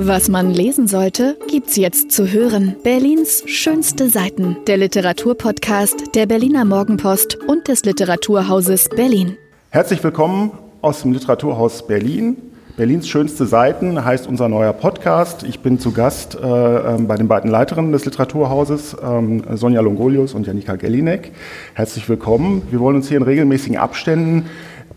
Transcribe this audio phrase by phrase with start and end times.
[0.00, 2.76] Was man lesen sollte, gibt's jetzt zu hören.
[2.84, 4.56] Berlins schönste Seiten.
[4.68, 9.36] Der Literaturpodcast der Berliner Morgenpost und des Literaturhauses Berlin.
[9.70, 12.36] Herzlich willkommen aus dem Literaturhaus Berlin.
[12.76, 15.42] Berlins schönste Seiten heißt unser neuer Podcast.
[15.42, 20.32] Ich bin zu Gast äh, ähm, bei den beiden Leiterinnen des Literaturhauses, ähm, Sonja Longolius
[20.32, 21.32] und Janika Gellinek.
[21.74, 22.62] Herzlich willkommen.
[22.70, 24.44] Wir wollen uns hier in regelmäßigen Abständen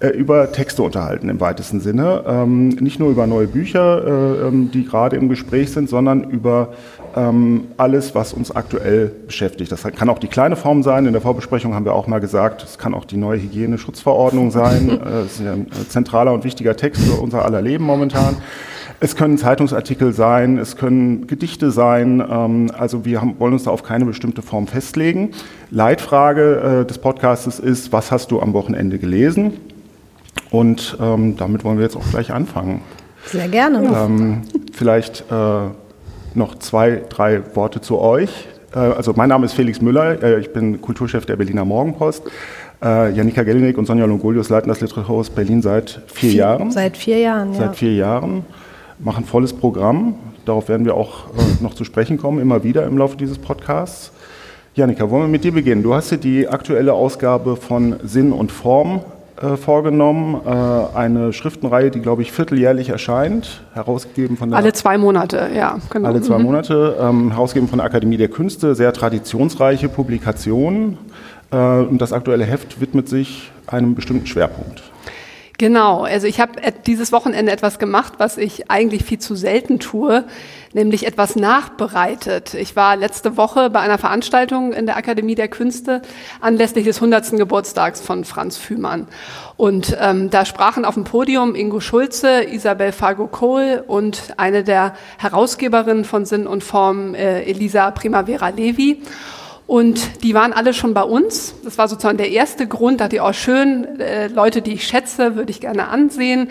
[0.02, 2.24] äh, über Texte unterhalten im weitesten Sinne.
[2.28, 6.70] Ähm, nicht nur über neue Bücher, äh, ähm, die gerade im Gespräch sind, sondern über
[7.16, 9.72] ähm, alles, was uns aktuell beschäftigt.
[9.72, 11.06] Das kann auch die kleine Form sein.
[11.06, 14.90] In der Vorbesprechung haben wir auch mal gesagt, es kann auch die neue Hygieneschutzverordnung sein.
[14.90, 18.38] äh, das ist ein zentraler und wichtiger Text für unser aller Leben momentan.
[19.04, 22.24] Es können Zeitungsartikel sein, es können Gedichte sein.
[22.28, 25.32] Ähm, also wir haben, wollen uns da auf keine bestimmte Form festlegen.
[25.70, 29.54] Leitfrage äh, des Podcasts ist, was hast du am Wochenende gelesen?
[30.52, 32.82] Und ähm, damit wollen wir jetzt auch gleich anfangen.
[33.26, 33.84] Sehr gerne.
[33.96, 34.42] Ähm,
[34.74, 35.70] vielleicht äh,
[36.34, 38.48] noch zwei, drei Worte zu euch.
[38.76, 42.24] Äh, also mein Name ist Felix Müller, äh, ich bin Kulturchef der Berliner Morgenpost.
[42.84, 46.72] Äh, Janika Gellinek und Sonja Longolius leiten das Literaturhaus Berlin seit vier, Jahren.
[46.72, 47.60] Seit vier Jahren, ja.
[47.60, 48.44] Seit vier Jahren,
[49.00, 50.16] machen volles Programm.
[50.46, 54.12] Darauf werden wir auch äh, noch zu sprechen kommen, immer wieder im Laufe dieses Podcasts.
[54.74, 55.84] Janika, wollen wir mit dir beginnen?
[55.84, 59.02] Du hast hier die aktuelle Ausgabe von Sinn und Form
[59.42, 60.42] äh, vorgenommen.
[60.46, 64.60] Äh, eine Schriftenreihe, die, glaube ich, vierteljährlich erscheint, herausgegeben von der...
[64.60, 65.80] Alle zwei Monate, ja.
[65.90, 66.10] Genau.
[66.10, 66.44] Alle zwei mhm.
[66.44, 70.98] Monate, ähm, herausgegeben von der Akademie der Künste, sehr traditionsreiche Publikation.
[71.52, 74.84] Äh, und das aktuelle Heft widmet sich einem bestimmten Schwerpunkt.
[75.62, 76.54] Genau, also ich habe
[76.88, 80.24] dieses Wochenende etwas gemacht, was ich eigentlich viel zu selten tue,
[80.74, 82.56] nämlich etwas nachbereitet.
[82.56, 86.02] Ich war letzte Woche bei einer Veranstaltung in der Akademie der Künste
[86.40, 87.34] anlässlich des 100.
[87.34, 89.08] Geburtstags von Franz Fühmann.
[89.56, 96.06] Und ähm, da sprachen auf dem Podium Ingo Schulze, Isabel Fargo-Kohl und eine der Herausgeberinnen
[96.06, 99.04] von Sinn und Form, äh, Elisa Primavera Levi.
[99.72, 101.56] Und die waren alle schon bei uns.
[101.64, 105.38] Das war sozusagen der erste Grund, dachte ich, oh schön, äh, Leute, die ich schätze,
[105.38, 106.50] würde ich gerne ansehen.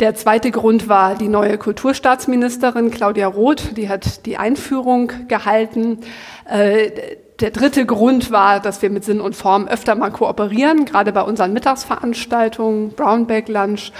[0.00, 5.98] Der zweite Grund war die neue Kulturstaatsministerin Claudia Roth, die hat die Einführung gehalten.
[6.44, 6.90] Äh,
[7.38, 11.22] der dritte Grund war, dass wir mit Sinn und Form öfter mal kooperieren, gerade bei
[11.22, 13.92] unseren Mittagsveranstaltungen, Brownback Lunch.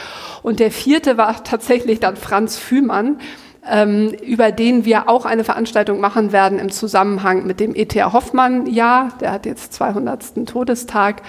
[0.42, 3.20] Und der vierte war tatsächlich dann Franz Fühmann,
[3.62, 8.12] über den wir auch eine Veranstaltung machen werden im Zusammenhang mit dem E.T.A.
[8.12, 9.12] Hoffmann-Jahr.
[9.20, 10.46] Der hat jetzt 200.
[10.46, 11.22] Todestag.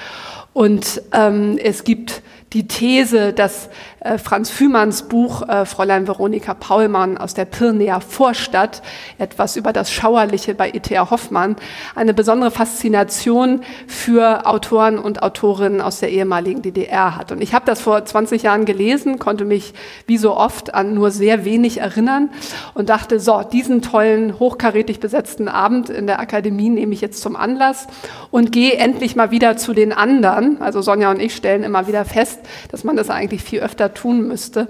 [0.54, 2.22] Und ähm, es gibt
[2.54, 3.70] die These, dass
[4.02, 8.82] äh, Franz Fühmanns Buch äh, Fräulein Veronika Paulmann aus der Pirneer Vorstadt,
[9.20, 11.10] etwas über das Schauerliche bei E.T.A.
[11.12, 11.56] Hoffmann,
[11.96, 17.32] eine besondere Faszination für Autoren und Autorinnen aus der ehemaligen DDR hat.
[17.32, 19.74] Und ich habe das vor 20 Jahren gelesen, konnte mich
[20.06, 22.32] wie so oft an nur sehr wenig erinnern
[22.74, 27.36] und dachte, so, diesen tollen, hochkarätig besetzten Abend in der Akademie nehme ich jetzt zum
[27.36, 27.88] Anlass
[28.32, 30.41] und gehe endlich mal wieder zu den anderen.
[30.60, 32.40] Also Sonja und ich stellen immer wieder fest,
[32.72, 34.68] dass man das eigentlich viel öfter tun müsste.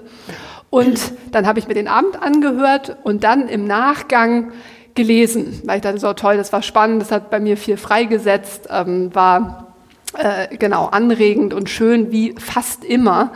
[0.70, 4.52] Und dann habe ich mir den Abend angehört und dann im Nachgang
[4.94, 8.68] gelesen, weil ich dachte, so toll, das war spannend, das hat bei mir viel freigesetzt,
[8.70, 9.74] ähm, war
[10.18, 13.32] äh, genau anregend und schön, wie fast immer.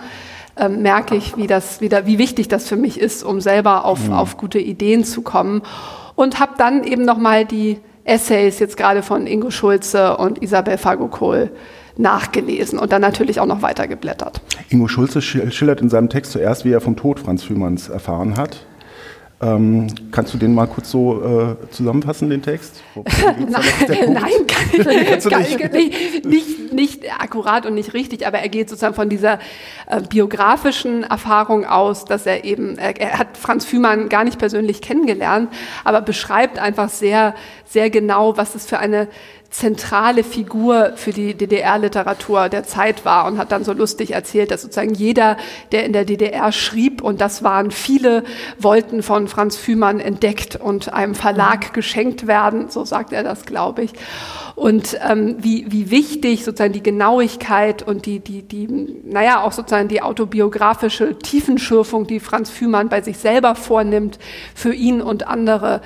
[0.59, 3.85] Ähm, merke ich, wie, das, wie, da, wie wichtig das für mich ist, um selber
[3.85, 4.15] auf, mhm.
[4.15, 5.63] auf gute Ideen zu kommen.
[6.15, 11.51] Und habe dann eben nochmal die Essays jetzt gerade von Ingo Schulze und Isabel Fago-Kohl
[11.97, 14.41] nachgelesen und dann natürlich auch noch weiter geblättert.
[14.69, 18.67] Ingo Schulze schildert in seinem Text zuerst, wie er vom Tod Franz Fühmanns erfahren hat.
[19.39, 22.83] Ähm, kannst du den mal kurz so äh, zusammenfassen, den Text?
[22.95, 28.49] nein, nein, kann ich, kann ich nicht, nicht, nicht, akkurat und nicht richtig, aber er
[28.49, 29.39] geht sozusagen von dieser
[29.89, 34.81] äh, biografischen Erfahrung aus, dass er eben, er, er, hat Franz Fühmann gar nicht persönlich
[34.81, 35.51] kennengelernt,
[35.85, 37.35] aber beschreibt einfach sehr,
[37.67, 39.07] sehr genau, was es für eine
[39.51, 44.63] zentrale Figur für die DDR-Literatur der Zeit war und hat dann so lustig erzählt, dass
[44.63, 45.37] sozusagen jeder,
[45.73, 48.25] der in der DDR schrieb, und das waren viele,
[48.59, 51.73] wollten von Franz Fühmann entdeckt und einem Verlag mhm.
[51.73, 53.93] geschenkt werden, so sagt er das, glaube ich.
[54.55, 58.69] Und ähm, wie, wie wichtig sozusagen die Genauigkeit und die, die, die,
[59.05, 64.19] naja, auch sozusagen die autobiografische Tiefenschürfung, die Franz Fühmann bei sich selber vornimmt,
[64.55, 65.83] für ihn und andere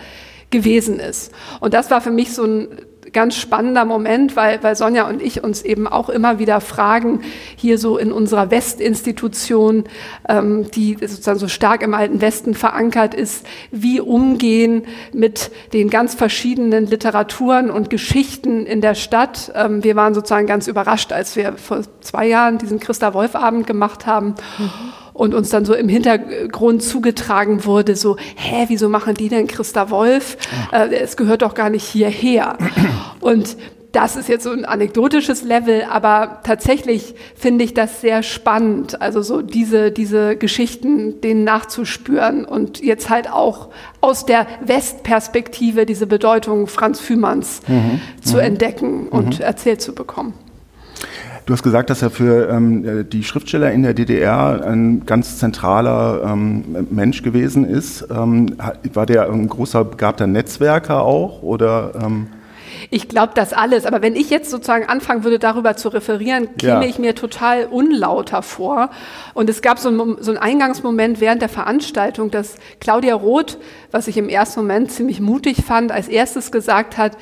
[0.51, 1.33] gewesen ist.
[1.61, 2.69] Und das war für mich so ein
[3.13, 7.21] ganz spannender Moment, weil, weil Sonja und ich uns eben auch immer wieder fragen,
[7.57, 9.85] hier so in unserer Westinstitution,
[10.29, 16.15] ähm, die sozusagen so stark im alten Westen verankert ist, wie umgehen mit den ganz
[16.15, 19.53] verschiedenen Literaturen und Geschichten in der Stadt.
[19.55, 23.67] Ähm, wir waren sozusagen ganz überrascht, als wir vor zwei Jahren diesen Christa Wolf Abend
[23.67, 24.35] gemacht haben.
[24.59, 24.71] Mhm
[25.21, 29.91] und uns dann so im Hintergrund zugetragen wurde, so, hä, wieso machen die denn Christa
[29.91, 30.39] Wolf?
[30.73, 32.57] Äh, es gehört doch gar nicht hierher.
[33.21, 33.59] Und
[33.93, 39.21] das ist jetzt so ein anekdotisches Level, aber tatsächlich finde ich das sehr spannend, also
[39.21, 43.69] so diese, diese Geschichten, denen nachzuspüren und jetzt halt auch
[44.01, 48.01] aus der Westperspektive diese Bedeutung Franz Fühmanns mhm.
[48.23, 48.43] zu mhm.
[48.43, 49.45] entdecken und mhm.
[49.45, 50.33] erzählt zu bekommen.
[51.51, 56.23] Du hast gesagt, dass er für ähm, die Schriftsteller in der DDR ein ganz zentraler
[56.25, 58.07] ähm, Mensch gewesen ist.
[58.09, 58.55] Ähm,
[58.93, 61.91] war der ein großer begabter Netzwerker auch oder?
[62.01, 62.29] Ähm
[62.91, 66.85] ich glaube das alles, aber wenn ich jetzt sozusagen anfangen würde, darüber zu referieren, käme
[66.85, 66.89] ja.
[66.89, 68.91] ich mir total unlauter vor.
[69.35, 73.59] Und es gab so einen, so einen Eingangsmoment während der Veranstaltung, dass Claudia Roth,
[73.91, 77.17] was ich im ersten Moment ziemlich mutig fand, als erstes gesagt hat,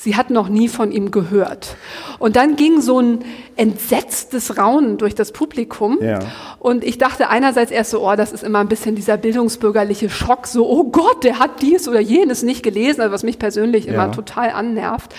[0.00, 1.76] Sie hat noch nie von ihm gehört.
[2.20, 3.24] Und dann ging so ein
[3.56, 5.98] entsetztes Raunen durch das Publikum.
[6.00, 6.20] Ja.
[6.60, 10.46] Und ich dachte einerseits erst so, oh, das ist immer ein bisschen dieser bildungsbürgerliche Schock,
[10.46, 13.94] so, oh Gott, der hat dies oder jenes nicht gelesen, also was mich persönlich ja.
[13.94, 15.12] immer total annervt.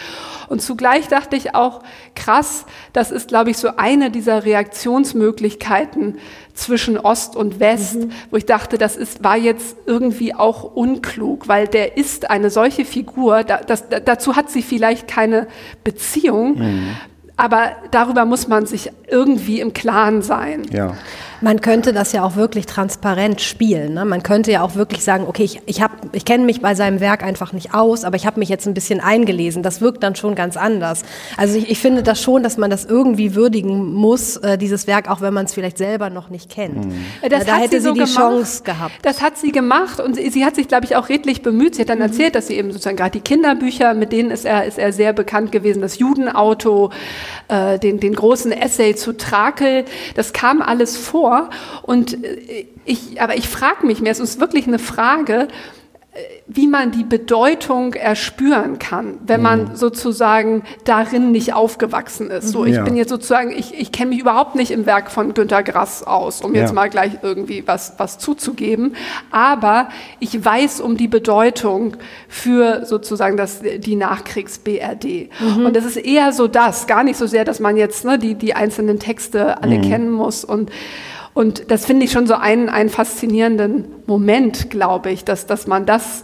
[0.47, 1.81] Und zugleich dachte ich auch,
[2.15, 6.17] krass, das ist, glaube ich, so eine dieser Reaktionsmöglichkeiten
[6.55, 8.11] zwischen Ost und West, mhm.
[8.31, 12.83] wo ich dachte, das ist, war jetzt irgendwie auch unklug, weil der ist eine solche
[12.83, 15.47] Figur, da, das, dazu hat sie vielleicht keine
[15.83, 16.95] Beziehung, mhm.
[17.35, 20.63] aber darüber muss man sich irgendwie im Klaren sein.
[20.71, 20.95] Ja.
[21.41, 23.93] Man könnte das ja auch wirklich transparent spielen.
[23.93, 24.05] Ne?
[24.05, 25.81] Man könnte ja auch wirklich sagen, okay, ich, ich,
[26.11, 28.73] ich kenne mich bei seinem Werk einfach nicht aus, aber ich habe mich jetzt ein
[28.73, 29.63] bisschen eingelesen.
[29.63, 31.03] Das wirkt dann schon ganz anders.
[31.37, 35.09] Also ich, ich finde das schon, dass man das irgendwie würdigen muss, äh, dieses Werk,
[35.09, 36.85] auch wenn man es vielleicht selber noch nicht kennt.
[36.85, 37.05] Mhm.
[37.29, 38.15] Das da hätte sie, so die gemacht.
[38.15, 38.95] Chance gehabt.
[39.03, 41.75] Das hat sie gemacht und sie, sie, hat sich, glaube ich, auch redlich bemüht.
[41.75, 42.05] Sie hat dann mhm.
[42.05, 45.13] erzählt, dass sie eben sozusagen gerade die Kinderbücher, mit denen ist er, ist er sehr
[45.13, 46.91] bekannt gewesen, das Judenauto,
[47.47, 51.49] äh, den, den großen Essay zu Trakel, das kam alles vor vor.
[51.83, 55.47] Und äh, ich, aber ich frage mich mehr, es ist wirklich eine Frage,
[56.47, 59.75] wie man die Bedeutung erspüren kann, wenn man mhm.
[59.75, 62.49] sozusagen darin nicht aufgewachsen ist.
[62.49, 62.83] So, ich ja.
[62.83, 66.41] bin jetzt sozusagen, ich, ich kenne mich überhaupt nicht im Werk von Günter Grass aus,
[66.41, 66.61] um ja.
[66.61, 68.95] jetzt mal gleich irgendwie was, was zuzugeben.
[69.29, 69.89] Aber
[70.19, 71.95] ich weiß um die Bedeutung
[72.27, 75.29] für sozusagen das, die Nachkriegs-BRD.
[75.39, 75.65] Mhm.
[75.67, 78.33] Und das ist eher so das, gar nicht so sehr, dass man jetzt ne, die,
[78.33, 79.83] die einzelnen Texte alle mhm.
[79.83, 80.71] kennen muss und
[81.39, 85.85] und das finde ich schon so einen, einen faszinierenden Moment, glaube ich, dass, dass man
[85.85, 86.23] das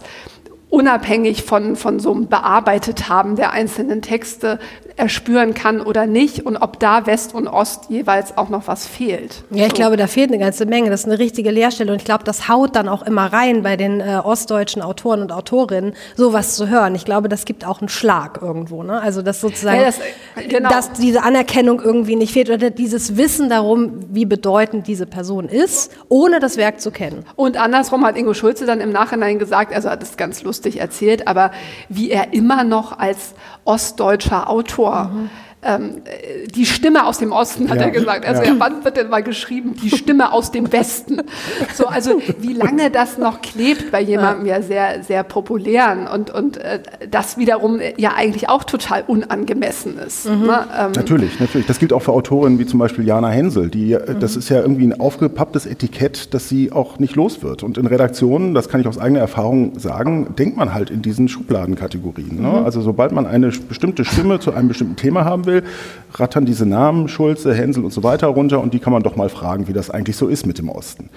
[0.68, 4.58] unabhängig von, von so einem bearbeitet haben der einzelnen Texte
[4.96, 9.44] erspüren kann oder nicht und ob da West und Ost jeweils auch noch was fehlt.
[9.50, 10.88] Ja, ich glaube, da fehlt eine ganze Menge.
[10.88, 13.76] Das ist eine richtige Leerstelle und ich glaube, das haut dann auch immer rein bei
[13.76, 16.94] den äh, ostdeutschen Autoren und Autorinnen, sowas zu hören.
[16.94, 18.82] Ich glaube, das gibt auch einen Schlag irgendwo.
[18.82, 19.00] Ne?
[19.00, 20.00] Also, dass sozusagen, ja, das,
[20.48, 20.70] genau.
[20.70, 25.92] dass diese Anerkennung irgendwie nicht fehlt oder dieses Wissen darum, wie bedeutend diese Person ist,
[26.08, 27.26] ohne das Werk zu kennen.
[27.36, 31.28] Und andersrum hat Ingo Schulze dann im Nachhinein gesagt, also hat es ganz lustig erzählt,
[31.28, 31.50] aber
[31.90, 33.34] wie er immer noch als
[33.64, 35.30] ostdeutscher Autor mhm
[35.66, 36.02] ähm,
[36.54, 37.84] die Stimme aus dem Osten, hat ja.
[37.84, 38.26] er gesagt.
[38.26, 38.54] Also ja.
[38.58, 41.22] wann wird denn mal geschrieben, die Stimme aus dem Westen?
[41.74, 46.56] So, also wie lange das noch klebt bei jemandem ja, sehr, sehr populären und, und
[46.58, 46.80] äh,
[47.10, 50.26] das wiederum ja eigentlich auch total unangemessen ist.
[50.26, 50.46] Mhm.
[50.46, 50.66] Ne?
[50.78, 51.66] Ähm, natürlich, natürlich.
[51.66, 53.68] Das gilt auch für Autorinnen wie zum Beispiel Jana Hensel.
[53.68, 54.20] Die, äh, mhm.
[54.20, 57.62] Das ist ja irgendwie ein aufgepapptes Etikett, das sie auch nicht los wird.
[57.62, 61.28] Und in Redaktionen, das kann ich aus eigener Erfahrung sagen, denkt man halt in diesen
[61.28, 62.40] Schubladenkategorien.
[62.40, 62.48] Ne?
[62.48, 62.64] Mhm.
[62.64, 65.70] Also sobald man eine bestimmte Stimme zu einem bestimmten Thema haben will, will,
[66.14, 69.28] rattern diese Namen, Schulze, Hänsel und so weiter runter und die kann man doch mal
[69.28, 71.10] fragen, wie das eigentlich so ist mit dem Osten.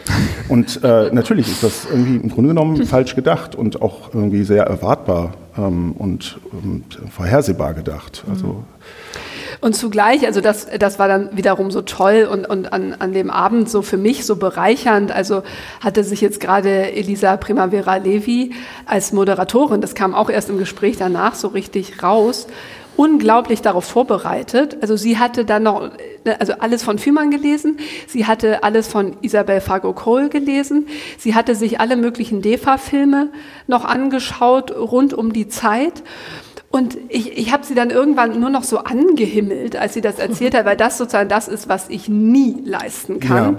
[0.48, 4.63] Und äh, natürlich ist das irgendwie im Grunde genommen falsch gedacht und auch irgendwie sehr
[4.63, 8.24] erwartbar ähm, und, und, vorhersehbar gedacht.
[8.29, 8.63] Also
[9.62, 13.29] und zugleich, also das, das war dann wiederum so toll und, und an, an dem
[13.29, 15.12] Abend so für mich so bereichernd.
[15.12, 15.43] Also
[15.81, 18.53] hatte sich jetzt gerade Elisa Primavera Levi
[18.86, 22.48] als Moderatorin, das kam auch erst im Gespräch danach so richtig raus,
[23.00, 24.75] unglaublich darauf vorbereitet.
[24.82, 25.89] Also sie hatte dann noch,
[26.38, 27.77] also alles von Fühmann gelesen,
[28.08, 30.86] sie hatte alles von Isabel Fargo Cole gelesen,
[31.18, 33.29] sie hatte sich alle möglichen DEFA-Filme
[33.68, 36.03] noch angeschaut rund um die Zeit.
[36.71, 40.53] Und ich, ich habe sie dann irgendwann nur noch so angehimmelt, als sie das erzählt
[40.53, 43.57] hat, weil das sozusagen das ist, was ich nie leisten kann.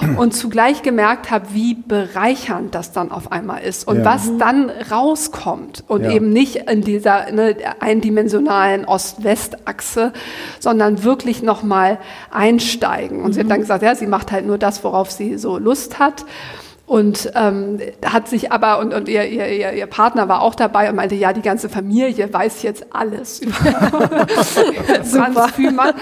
[0.00, 0.16] Ja.
[0.16, 4.04] Und zugleich gemerkt habe, wie bereichernd das dann auf einmal ist und ja.
[4.04, 6.12] was dann rauskommt und ja.
[6.12, 10.12] eben nicht in dieser ne, eindimensionalen Ost-West-Achse,
[10.60, 11.98] sondern wirklich nochmal
[12.30, 13.22] einsteigen.
[13.22, 13.32] Und mhm.
[13.32, 13.62] sie hat dann mhm.
[13.62, 16.24] gesagt, ja, sie macht halt nur das, worauf sie so Lust hat.
[16.86, 20.96] Und ähm, hat sich aber, und, und ihr, ihr, ihr Partner war auch dabei und
[20.96, 25.94] meinte, ja, die ganze Familie weiß jetzt alles über Franz Fühmann.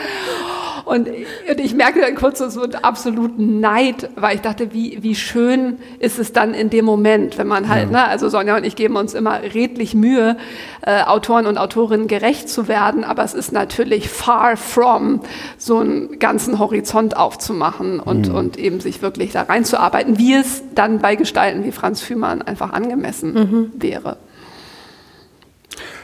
[0.90, 5.14] Und, und ich merkte dann kurz so einen absoluten Neid, weil ich dachte, wie, wie
[5.14, 8.06] schön ist es dann in dem Moment, wenn man halt, ja.
[8.06, 10.36] ne, also Sonja und ich geben uns immer redlich Mühe,
[10.82, 15.20] äh, Autoren und Autorinnen gerecht zu werden, aber es ist natürlich far from
[15.58, 18.34] so einen ganzen Horizont aufzumachen und, mhm.
[18.34, 22.72] und eben sich wirklich da reinzuarbeiten, wie es dann bei Gestalten wie Franz Fühmann einfach
[22.72, 23.72] angemessen mhm.
[23.80, 24.16] wäre.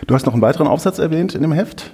[0.06, 1.90] Du hast noch einen weiteren Aufsatz erwähnt in dem Heft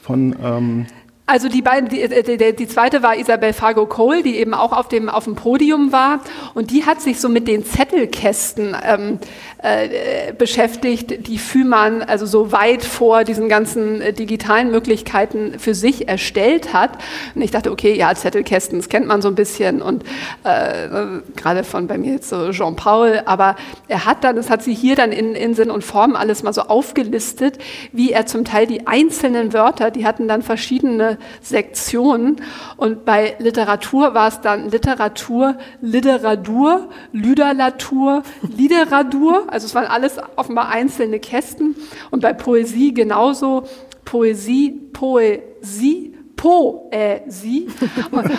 [0.00, 0.86] von ähm
[1.28, 4.72] also die beiden, die, äh, die, die, zweite war Isabel Fargo Cole, die eben auch
[4.72, 6.20] auf dem, auf dem Podium war.
[6.54, 9.18] Und die hat sich so mit den Zettelkästen ähm,
[9.58, 16.08] äh, beschäftigt, die Fühmann also so weit vor diesen ganzen äh, digitalen Möglichkeiten für sich
[16.08, 16.90] erstellt hat.
[17.34, 19.82] Und ich dachte, okay, ja, Zettelkästen, das kennt man so ein bisschen.
[19.82, 20.04] Und
[20.44, 20.88] äh,
[21.34, 23.22] gerade von bei mir jetzt so Jean-Paul.
[23.26, 23.56] Aber
[23.88, 26.52] er hat dann, das hat sie hier dann in, in Sinn und Form alles mal
[26.52, 27.58] so aufgelistet,
[27.90, 32.36] wie er zum Teil die einzelnen Wörter, die hatten dann verschiedene Sektionen.
[32.76, 39.44] Und bei Literatur war es dann Literatur, Literatur, Lüderlatur, Lideradur.
[39.48, 41.76] Also es waren alles offenbar einzelne Kästen.
[42.10, 43.64] Und bei Poesie genauso.
[44.04, 47.68] Poesie, Poesie, Poesie.
[48.10, 48.30] und,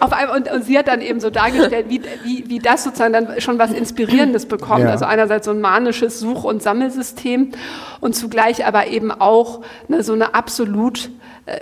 [0.00, 3.12] auf einmal, und, und, sie hat dann eben so dargestellt, wie, wie, wie das sozusagen
[3.12, 4.84] dann schon was Inspirierendes bekommt.
[4.84, 4.90] Ja.
[4.90, 7.52] Also einerseits so ein manisches Such- und Sammelsystem
[8.00, 11.10] und zugleich aber eben auch ne, so eine absolut äh,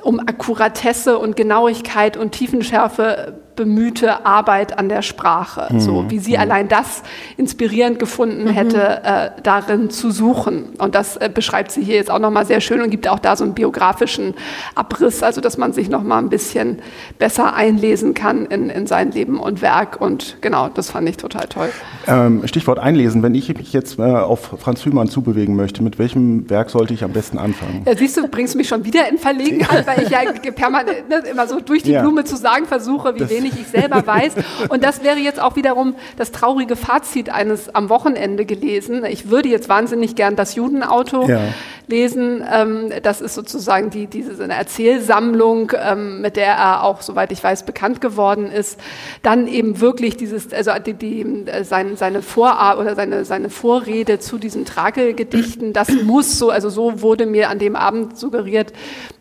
[0.02, 5.66] um Akkuratesse und Genauigkeit und Tiefenschärfe bemühte Arbeit an der Sprache.
[5.68, 5.80] Mhm.
[5.80, 6.42] So wie sie mhm.
[6.42, 7.02] allein das
[7.36, 8.50] inspirierend gefunden mhm.
[8.50, 10.66] hätte, äh, darin zu suchen.
[10.78, 13.34] Und das äh, beschreibt sie hier jetzt auch nochmal sehr schön und gibt auch da
[13.34, 14.34] so einen biografischen
[14.76, 16.78] Abriss, also dass man sich nochmal ein bisschen
[17.18, 20.00] besser einlesen kann in, in sein Leben und Werk.
[20.00, 21.70] Und genau, das fand ich total toll.
[22.06, 23.24] Ähm, Stichwort einlesen.
[23.24, 27.02] Wenn ich mich jetzt äh, auf Franz Hümann zubewegen möchte, mit welchem Werk sollte ich
[27.02, 27.82] am besten anfangen?
[27.84, 30.20] Ja, siehst du, bringst mich schon wieder in Verlegenheit, weil ich ja
[30.52, 32.02] permanent ne, immer so durch die ja.
[32.02, 34.34] Blume zu sagen versuche, wie das wenig ich selber weiß.
[34.68, 39.04] Und das wäre jetzt auch wiederum das traurige Fazit eines am Wochenende gelesen.
[39.04, 41.40] Ich würde jetzt wahnsinnig gern das Judenauto ja.
[41.86, 42.44] lesen.
[42.52, 47.42] Ähm, das ist sozusagen die, diese eine Erzählsammlung, ähm, mit der er auch, soweit ich
[47.42, 48.78] weiß, bekannt geworden ist.
[49.22, 54.18] Dann eben wirklich dieses, also die, die, äh, sein, seine Vorart oder seine, seine Vorrede
[54.18, 58.72] zu diesen Tragelgedichten, das muss so, also so wurde mir an dem Abend suggeriert,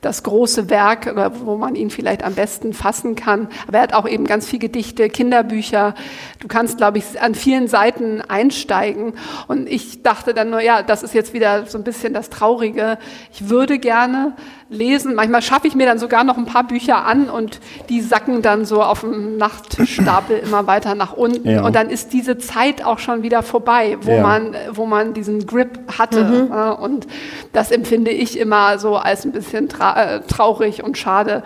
[0.01, 3.49] das große Werk, wo man ihn vielleicht am besten fassen kann.
[3.67, 5.95] Aber er hat auch eben ganz viel Gedichte, Kinderbücher.
[6.39, 9.13] Du kannst, glaube ich, an vielen Seiten einsteigen.
[9.47, 12.97] Und ich dachte dann nur, ja, das ist jetzt wieder so ein bisschen das Traurige.
[13.31, 14.33] Ich würde gerne
[14.69, 15.15] lesen.
[15.15, 17.59] Manchmal schaffe ich mir dann sogar noch ein paar Bücher an und
[17.89, 21.49] die sacken dann so auf dem Nachtstapel immer weiter nach unten.
[21.49, 21.65] Ja.
[21.65, 24.21] Und dann ist diese Zeit auch schon wieder vorbei, wo, ja.
[24.21, 26.23] man, wo man diesen Grip hatte.
[26.23, 26.51] Mhm.
[26.83, 27.07] Und
[27.53, 31.43] das empfinde ich immer so als ein bisschen tra äh, traurig und schade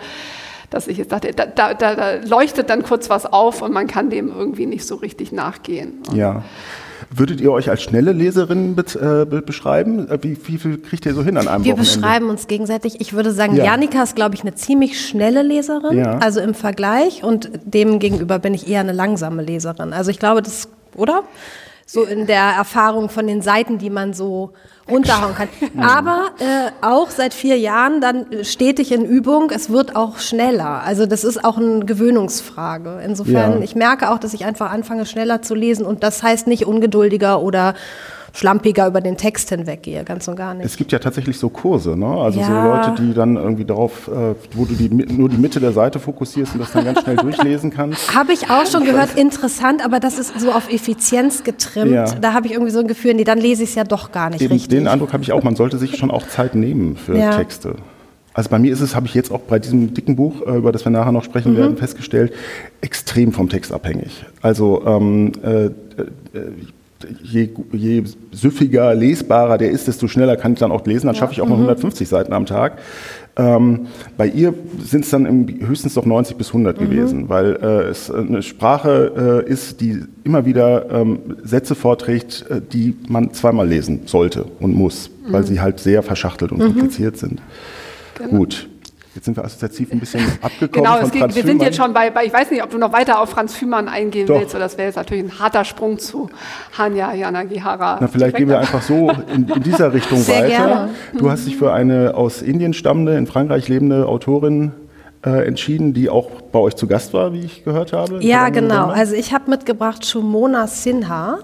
[0.72, 4.10] dass ich jetzt dachte, da, da, da, leuchtet dann kurz was auf und man kann
[4.10, 6.02] dem irgendwie nicht so richtig nachgehen.
[6.12, 6.42] Ja.
[7.14, 10.08] Würdet ihr euch als schnelle Leserin be äh, beschreiben?
[10.08, 12.00] Äh, wie, wie, viel kriegt ihr so hin an einem Wir Wochenende?
[12.00, 13.00] beschreiben uns gegenseitig.
[13.00, 13.64] Ich würde sagen, ja.
[13.64, 16.18] Janika ist, glaube ich, eine ziemlich schnelle Leserin, ja.
[16.18, 17.22] also im Vergleich.
[17.22, 19.92] Und dem gegenüber bin ich eher eine langsame Leserin.
[19.92, 21.24] Also ich glaube, das, oder?
[21.84, 24.52] So in der Erfahrung von den Seiten, die man so
[24.90, 25.48] runterhauen kann.
[25.78, 29.50] Aber äh, auch seit vier Jahren dann stetig in Übung.
[29.50, 30.82] Es wird auch schneller.
[30.82, 33.00] Also das ist auch eine Gewöhnungsfrage.
[33.04, 33.64] Insofern, ja.
[33.64, 35.86] ich merke auch, dass ich einfach anfange, schneller zu lesen.
[35.86, 37.74] Und das heißt nicht ungeduldiger oder
[38.32, 40.64] schlampiger über den Text hinweggehe, ganz und gar nicht.
[40.64, 42.06] Es gibt ja tatsächlich so Kurse, ne?
[42.06, 42.46] Also ja.
[42.46, 45.98] so Leute, die dann irgendwie darauf, äh, wo du die, nur die Mitte der Seite
[45.98, 48.14] fokussierst und das dann ganz schnell durchlesen kannst.
[48.14, 51.92] Habe ich auch schon gehört, interessant, aber das ist so auf Effizienz getrimmt.
[51.92, 52.04] Ja.
[52.04, 54.30] Da habe ich irgendwie so ein Gefühl, nee, dann lese ich es ja doch gar
[54.30, 54.70] nicht Eben, richtig.
[54.70, 57.36] Den Eindruck habe ich auch, man sollte sich schon auch Zeit nehmen für ja.
[57.36, 57.76] Texte.
[58.34, 60.72] Also bei mir ist es, habe ich jetzt auch bei diesem dicken Buch, äh, über
[60.72, 61.58] das wir nachher noch sprechen mhm.
[61.58, 62.32] werden, festgestellt,
[62.80, 64.24] extrem vom Text abhängig.
[64.40, 65.70] Also ähm, äh, äh
[67.22, 71.06] je, je süffiger, lesbarer der ist, desto schneller kann ich dann auch lesen.
[71.06, 72.10] Dann schaffe ich auch noch 150 mhm.
[72.10, 72.78] Seiten am Tag.
[73.36, 76.84] Ähm, bei ihr sind es dann im, höchstens noch 90 bis 100 mhm.
[76.84, 82.60] gewesen, weil äh, es eine Sprache äh, ist, die immer wieder ähm, Sätze vorträgt, äh,
[82.60, 85.32] die man zweimal lesen sollte und muss, mhm.
[85.32, 86.64] weil sie halt sehr verschachtelt und mhm.
[86.64, 87.40] kompliziert sind.
[88.18, 88.38] Genau.
[88.38, 88.68] Gut.
[89.14, 90.84] Jetzt sind wir assoziativ ein bisschen abgekommen.
[90.84, 93.20] Genau, geht, wir sind jetzt schon bei, bei, ich weiß nicht, ob du noch weiter
[93.20, 94.40] auf Franz Fühmann eingehen Doch.
[94.40, 96.30] willst, oder das wäre jetzt natürlich ein harter Sprung zu
[96.78, 97.98] Hanya Yanagihara.
[98.00, 100.48] Na, vielleicht gehen wir einfach so in, in dieser Richtung Sehr weiter.
[100.48, 100.88] Gerne.
[101.18, 104.72] Du hast dich für eine aus Indien stammende, in Frankreich lebende Autorin
[105.24, 108.22] äh, entschieden, die auch bei euch zu Gast war, wie ich gehört habe.
[108.22, 108.88] Ja, genau.
[108.88, 111.38] Also ich habe mitgebracht Shumona Sinha.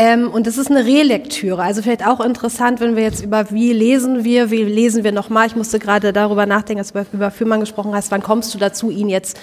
[0.00, 1.62] Ähm, und es ist eine Relektüre.
[1.62, 5.46] Also vielleicht auch interessant, wenn wir jetzt über wie lesen wir, wie lesen wir nochmal.
[5.46, 8.90] Ich musste gerade darüber nachdenken, als du über Fürmann gesprochen hast, wann kommst du dazu,
[8.90, 9.38] ihn jetzt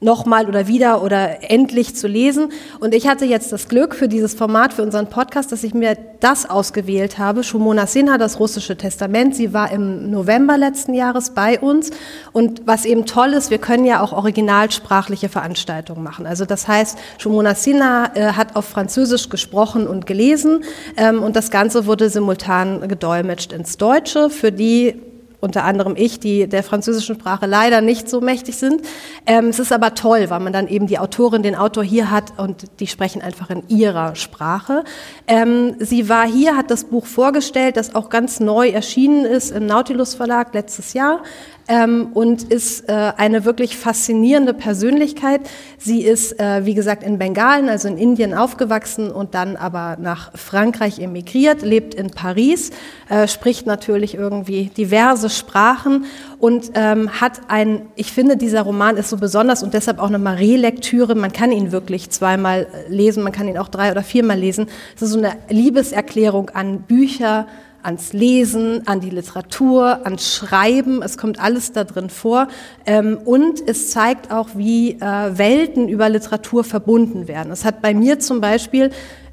[0.00, 2.48] nochmal oder wieder oder endlich zu lesen.
[2.80, 5.96] Und ich hatte jetzt das Glück für dieses Format, für unseren Podcast, dass ich mir
[6.20, 7.44] das ausgewählt habe.
[7.44, 9.36] Shumona Sinha, das russische Testament.
[9.36, 11.90] Sie war im November letzten Jahres bei uns.
[12.32, 16.26] Und was eben toll ist, wir können ja auch originalsprachliche Veranstaltungen machen.
[16.26, 20.64] Also das heißt, Shumona Sinha äh, hat auf Französisch gesprochen und gelesen.
[20.96, 24.30] Ähm, und das Ganze wurde simultan gedolmetscht ins Deutsche.
[24.30, 25.09] Für die
[25.40, 28.82] unter anderem ich, die der französischen Sprache leider nicht so mächtig sind.
[29.26, 32.38] Ähm, es ist aber toll, weil man dann eben die Autorin, den Autor hier hat
[32.38, 34.84] und die sprechen einfach in ihrer Sprache.
[35.26, 39.66] Ähm, sie war hier, hat das Buch vorgestellt, das auch ganz neu erschienen ist im
[39.66, 41.22] Nautilus Verlag letztes Jahr
[41.70, 45.42] ähm, und ist äh, eine wirklich faszinierende Persönlichkeit.
[45.78, 50.32] Sie ist, äh, wie gesagt, in Bengalen, also in Indien aufgewachsen und dann aber nach
[50.36, 52.72] Frankreich emigriert, lebt in Paris,
[53.08, 56.06] äh, spricht natürlich irgendwie diverse Sprachen
[56.40, 60.18] und ähm, hat ein, ich finde, dieser Roman ist so besonders und deshalb auch eine
[60.18, 61.14] Marie-Lektüre.
[61.14, 64.66] Man kann ihn wirklich zweimal lesen, man kann ihn auch drei oder viermal lesen.
[64.96, 67.46] Es ist so eine Liebeserklärung an Bücher,
[67.82, 71.02] ans Lesen, an die Literatur, ans Schreiben.
[71.02, 72.48] Es kommt alles da drin vor.
[72.86, 77.52] Ähm, und es zeigt auch, wie äh, Welten über Literatur verbunden werden.
[77.52, 78.90] Es hat bei mir zum Beispiel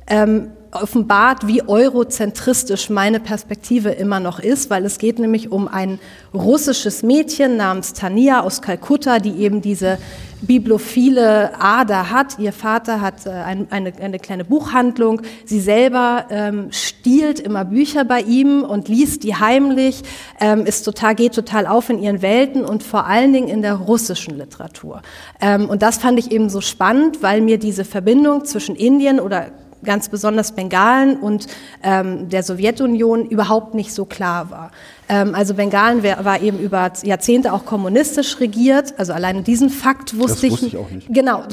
[0.07, 5.99] ähm, offenbart, wie eurozentristisch meine Perspektive immer noch ist, weil es geht nämlich um ein
[6.33, 9.97] russisches Mädchen namens Tania aus Kalkutta, die eben diese
[10.41, 12.37] biblophile Ader hat.
[12.39, 15.21] Ihr Vater hat äh, ein, eine, eine, kleine Buchhandlung.
[15.45, 20.03] Sie selber ähm, stiehlt immer Bücher bei ihm und liest die heimlich,
[20.39, 23.75] ähm, ist total, geht total auf in ihren Welten und vor allen Dingen in der
[23.75, 25.01] russischen Literatur.
[25.41, 29.47] Ähm, und das fand ich eben so spannend, weil mir diese Verbindung zwischen Indien oder
[29.83, 31.47] ganz besonders Bengalen und
[31.83, 34.71] ähm, der Sowjetunion überhaupt nicht so klar war.
[35.09, 38.93] Ähm, also Bengalen war eben über Jahrzehnte auch kommunistisch regiert.
[38.97, 41.13] Also alleine diesen Fakt wusste, das wusste ich, ich auch nicht.
[41.13, 41.43] Genau,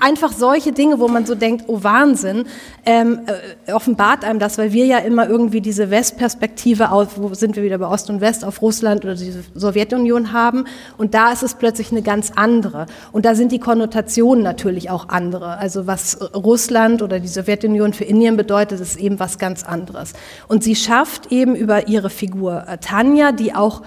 [0.00, 2.46] einfach solche Dinge, wo man so denkt, oh Wahnsinn,
[2.86, 3.20] ähm,
[3.66, 7.62] äh, offenbart einem das, weil wir ja immer irgendwie diese Westperspektive auf, wo sind wir
[7.62, 10.64] wieder bei Ost und West, auf Russland oder die Sowjetunion haben.
[10.96, 12.86] Und da ist es plötzlich eine ganz andere.
[13.12, 15.58] Und da sind die Konnotationen natürlich auch andere.
[15.58, 20.14] Also was Russland oder die Sowjetunion für Indien bedeutet, ist eben was ganz anderes.
[20.48, 23.82] Und sie schafft eben über ihre Figur äh, Tanja, die auch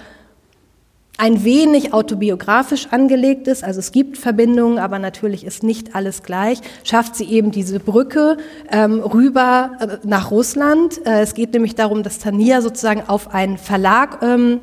[1.17, 6.60] ein wenig autobiografisch angelegt ist, also es gibt Verbindungen, aber natürlich ist nicht alles gleich,
[6.84, 8.36] schafft sie eben diese Brücke
[8.70, 11.00] ähm, rüber äh, nach Russland.
[11.08, 14.60] Äh, es geht nämlich darum, dass Tanja sozusagen auf einen Verlag ähm,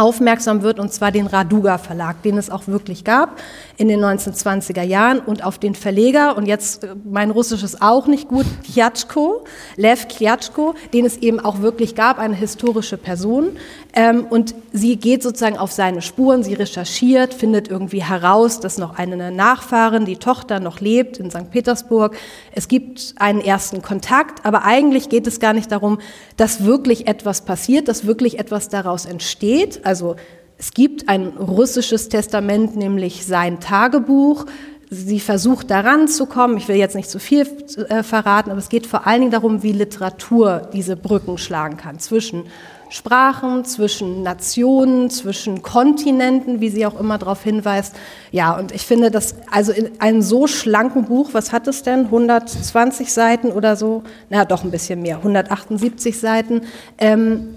[0.00, 3.38] aufmerksam wird, und zwar den Raduga Verlag, den es auch wirklich gab
[3.76, 8.06] in den 1920er Jahren und auf den Verleger, und jetzt äh, mein Russisch ist auch
[8.06, 9.44] nicht gut, Kjatschko,
[9.76, 13.50] Lev Kjatschko, den es eben auch wirklich gab, eine historische Person.
[13.92, 18.96] Ähm, und sie geht sozusagen auf seine Spuren, sie recherchiert, findet irgendwie heraus, dass noch
[18.96, 21.50] eine Nachfahrin, die Tochter, noch lebt in St.
[21.50, 22.16] Petersburg.
[22.52, 25.98] Es gibt einen ersten Kontakt, aber eigentlich geht es gar nicht darum,
[26.36, 29.84] dass wirklich etwas passiert, dass wirklich etwas daraus entsteht.
[29.84, 30.16] Also
[30.56, 34.46] es gibt ein russisches Testament, nämlich sein Tagebuch.
[34.90, 36.56] Sie versucht daran zu kommen.
[36.58, 37.46] Ich will jetzt nicht zu viel
[37.88, 41.98] äh, verraten, aber es geht vor allen Dingen darum, wie Literatur diese Brücken schlagen kann
[41.98, 42.44] zwischen
[42.90, 47.94] Sprachen, zwischen Nationen, zwischen Kontinenten, wie sie auch immer darauf hinweist.
[48.32, 52.06] Ja, und ich finde das, also in einem so schlanken Buch, was hat es denn?
[52.06, 54.02] 120 Seiten oder so?
[54.28, 56.62] Na, doch ein bisschen mehr, 178 Seiten.
[56.98, 57.54] Ähm,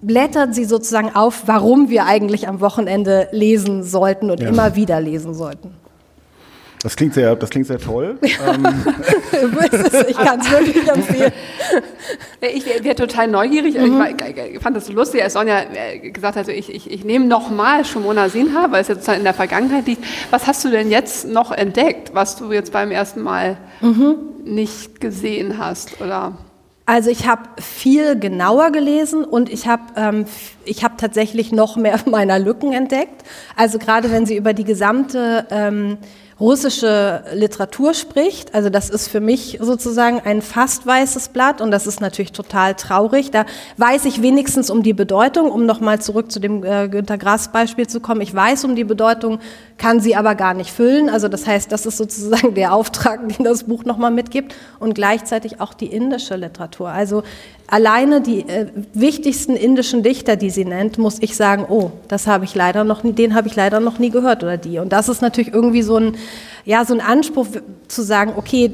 [0.00, 4.48] blättert sie sozusagen auf, warum wir eigentlich am Wochenende lesen sollten und ja.
[4.48, 5.74] immer wieder lesen sollten.
[6.84, 8.18] Das klingt sehr, das klingt sehr toll.
[8.24, 8.66] Ähm.
[10.08, 11.32] ich kann es wirklich empfehlen.
[12.40, 13.78] Ich wäre total neugierig.
[13.78, 14.04] Mhm.
[14.52, 17.24] Ich, fand das so lustig, als Sonja äh, gesagt hat, also ich, ich, ich nehme
[17.24, 20.04] nochmal Shomona Sinha, weil es jetzt in der Vergangenheit liegt.
[20.30, 24.16] Was hast du denn jetzt noch entdeckt, was du jetzt beim ersten Mal mhm.
[24.44, 26.00] nicht gesehen hast?
[26.02, 26.36] Oder?
[26.86, 30.26] Also ich habe viel genauer gelesen und ich habe ähm,
[30.66, 33.22] ich habe tatsächlich noch mehr meiner Lücken entdeckt.
[33.56, 35.96] Also gerade wenn sie über die gesamte ähm,
[36.44, 38.54] russische Literatur spricht.
[38.54, 42.74] Also das ist für mich sozusagen ein fast weißes Blatt und das ist natürlich total
[42.74, 43.30] traurig.
[43.30, 43.46] Da
[43.78, 47.86] weiß ich wenigstens um die Bedeutung, um nochmal zurück zu dem äh, Günter Grass Beispiel
[47.86, 48.20] zu kommen.
[48.20, 49.38] Ich weiß um die Bedeutung,
[49.76, 51.08] kann sie aber gar nicht füllen.
[51.08, 55.60] Also das heißt, das ist sozusagen der Auftrag, den das Buch nochmal mitgibt und gleichzeitig
[55.60, 56.88] auch die indische Literatur.
[56.88, 57.22] Also
[57.66, 62.44] alleine die äh, wichtigsten indischen Dichter, die sie nennt, muss ich sagen, oh, das habe
[62.44, 64.78] ich leider noch nie, den habe ich leider noch nie gehört oder die.
[64.78, 66.16] Und das ist natürlich irgendwie so ein,
[66.64, 67.46] ja, so ein Anspruch
[67.88, 68.72] zu sagen, okay,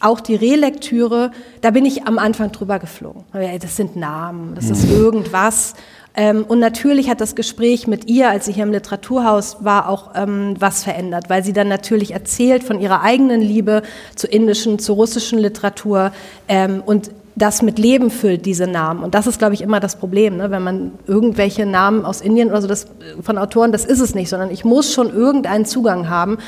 [0.00, 3.24] auch die Relektüre, da bin ich am Anfang drüber geflogen.
[3.60, 5.74] Das sind Namen, das ist irgendwas.
[6.14, 10.10] Ähm, und natürlich hat das Gespräch mit ihr, als sie hier im Literaturhaus war, auch
[10.16, 13.82] ähm, was verändert, weil sie dann natürlich erzählt von ihrer eigenen Liebe
[14.16, 16.12] zur indischen, zur russischen Literatur
[16.48, 19.02] ähm, und das mit Leben füllt, diese Namen.
[19.02, 20.50] Und das ist, glaube ich, immer das Problem, ne?
[20.50, 22.86] wenn man irgendwelche Namen aus Indien oder so das,
[23.22, 26.38] von Autoren, das ist es nicht, sondern ich muss schon irgendeinen Zugang haben.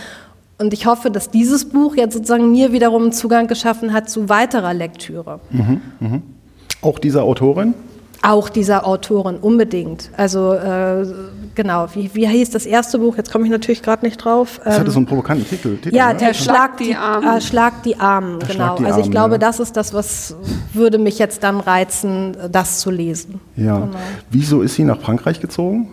[0.58, 4.74] Und ich hoffe, dass dieses Buch jetzt sozusagen mir wiederum Zugang geschaffen hat zu weiterer
[4.74, 5.40] Lektüre.
[5.50, 6.22] Mhm, mh.
[6.82, 7.74] Auch dieser Autorin?
[8.22, 10.10] Auch dieser Autorin, unbedingt.
[10.16, 11.04] Also äh,
[11.56, 13.16] genau, wie, wie hieß das erste Buch?
[13.16, 14.60] Jetzt komme ich natürlich gerade nicht drauf.
[14.64, 15.76] Das hatte so einen provokanten Titel.
[15.76, 17.36] Titel ja, der Schlag die Armen.
[17.36, 18.76] Äh, Schlag die Armen, genau.
[18.76, 19.38] Die also ich Arme, glaube, ja.
[19.38, 20.36] das ist das, was
[20.72, 23.40] würde mich jetzt dann reizen, das zu lesen.
[23.56, 23.80] Ja.
[23.80, 23.96] Genau.
[24.30, 25.90] Wieso ist sie nach Frankreich gezogen?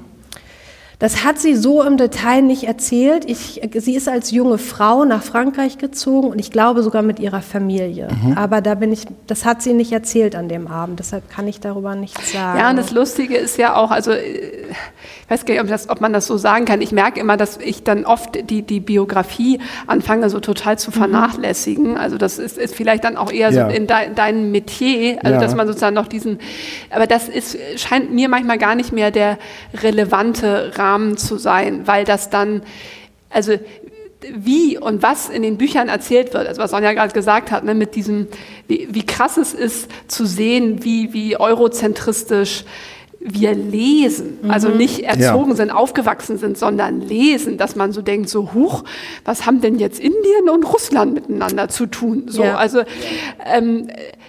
[1.00, 3.24] Das hat sie so im Detail nicht erzählt.
[3.26, 7.42] Ich, sie ist als junge Frau nach Frankreich gezogen und ich glaube sogar mit ihrer
[7.42, 8.10] Familie.
[8.22, 8.38] Mhm.
[8.38, 11.00] Aber da bin ich, das hat sie nicht erzählt an dem Abend.
[11.00, 12.60] Deshalb kann ich darüber nichts sagen.
[12.60, 16.02] Ja, und das Lustige ist ja auch, also ich weiß gar nicht, ob, das, ob
[16.02, 16.82] man das so sagen kann.
[16.82, 20.96] Ich merke immer, dass ich dann oft die, die Biografie anfange, so total zu mhm.
[20.96, 21.98] vernachlässigen.
[21.98, 23.70] Also das ist, ist vielleicht dann auch eher ja.
[23.70, 25.40] so in de, deinem Metier, also ja.
[25.40, 26.40] dass man sozusagen noch diesen,
[26.90, 29.38] aber das ist, scheint mir manchmal gar nicht mehr der
[29.82, 32.64] relevante Rahmen Rahmen zu sein, weil das dann,
[33.30, 33.54] also
[34.36, 37.74] wie und was in den Büchern erzählt wird, also was Sonja gerade gesagt hat, ne,
[37.74, 38.28] mit diesem,
[38.68, 42.66] wie, wie krass es ist zu sehen, wie, wie eurozentristisch
[43.22, 44.78] wir lesen, also mhm.
[44.78, 45.56] nicht erzogen ja.
[45.58, 48.84] sind, aufgewachsen sind, sondern lesen, dass man so denkt, so huch,
[49.26, 52.26] was haben denn jetzt Indien und Russland miteinander zu tun?
[52.28, 52.56] So, ja.
[52.56, 52.84] also
[53.46, 53.88] ähm,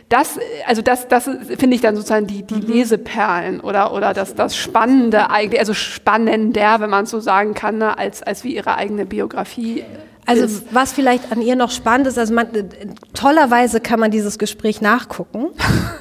[0.08, 2.66] das, also das, das finde ich dann sozusagen die, die mhm.
[2.66, 7.96] Leseperlen oder, oder das, das Spannende eigentlich, also spannender, wenn man so sagen kann, ne,
[7.96, 9.84] als, als wie ihre eigene Biografie.
[10.30, 10.64] Also ist.
[10.72, 12.48] was vielleicht an ihr noch spannend ist, also man,
[13.14, 15.48] tollerweise kann man dieses Gespräch nachgucken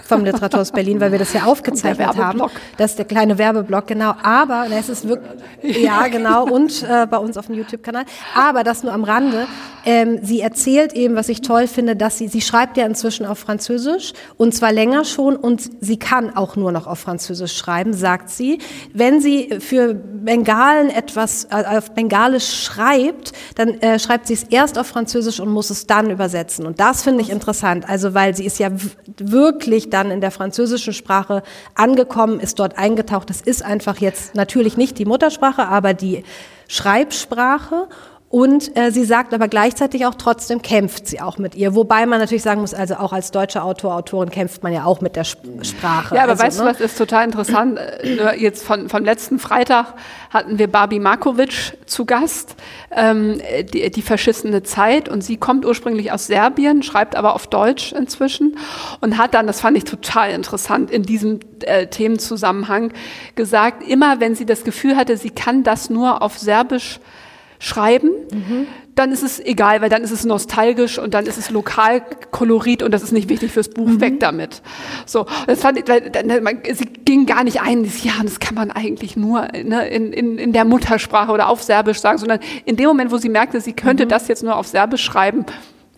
[0.05, 2.41] vom Literaturhaus Berlin, weil wir das ja aufgezeichnet haben.
[2.77, 4.15] Das ist der kleine Werbeblock, genau.
[4.23, 8.05] Aber es ist wirklich, ja genau, und äh, bei uns auf dem YouTube-Kanal.
[8.35, 9.47] Aber das nur am Rande.
[9.85, 13.39] Ähm, sie erzählt eben, was ich toll finde, dass sie, sie schreibt ja inzwischen auf
[13.39, 18.29] Französisch und zwar länger schon und sie kann auch nur noch auf Französisch schreiben, sagt
[18.29, 18.59] sie.
[18.93, 24.77] Wenn sie für Bengalen etwas äh, auf Bengalisch schreibt, dann äh, schreibt sie es erst
[24.77, 26.65] auf Französisch und muss es dann übersetzen.
[26.65, 28.69] Und das finde ich interessant, also weil sie ist ja
[29.17, 31.43] wirklich dann in der französischen Sprache
[31.75, 33.29] angekommen, ist dort eingetaucht.
[33.29, 36.23] Das ist einfach jetzt natürlich nicht die Muttersprache, aber die
[36.67, 37.87] Schreibsprache.
[38.29, 41.73] Und äh, sie sagt aber gleichzeitig auch, trotzdem kämpft sie auch mit ihr.
[41.73, 45.01] Wobei man natürlich sagen muss, also auch als deutscher Autor, Autorin kämpft man ja auch
[45.01, 46.15] mit der Sp Sprache.
[46.15, 46.65] Ja, aber also, weißt ne?
[46.65, 47.79] du, was ist total interessant?
[47.79, 49.95] Äh, jetzt von, vom letzten Freitag
[50.29, 52.55] hatten wir Barbie Markovic zu Gast,
[52.91, 53.41] ähm,
[53.73, 55.09] die, die verschissene Zeit.
[55.09, 58.59] Und sie kommt ursprünglich aus Serbien, schreibt aber auf Deutsch inzwischen
[59.01, 62.93] und hat dann, das fand ich total interessant, in diesem äh, Themenzusammenhang
[63.33, 66.99] gesagt, immer wenn sie das Gefühl hatte, sie kann das nur auf Serbisch
[67.59, 68.67] schreiben, mhm.
[68.95, 72.93] dann ist es egal, weil dann ist es nostalgisch und dann ist es Lokalkolorit und
[72.93, 74.01] das ist nicht wichtig fürs Buch, mhm.
[74.01, 74.61] weg damit.
[75.05, 75.85] So, das fand ich,
[76.41, 80.37] man, sie ging gar nicht ein, ja, das kann man eigentlich nur ne, in, in,
[80.37, 83.73] in der Muttersprache oder auf Serbisch sagen, sondern in dem Moment, wo sie merkte, sie
[83.73, 84.09] könnte mhm.
[84.09, 85.45] das jetzt nur auf Serbisch schreiben,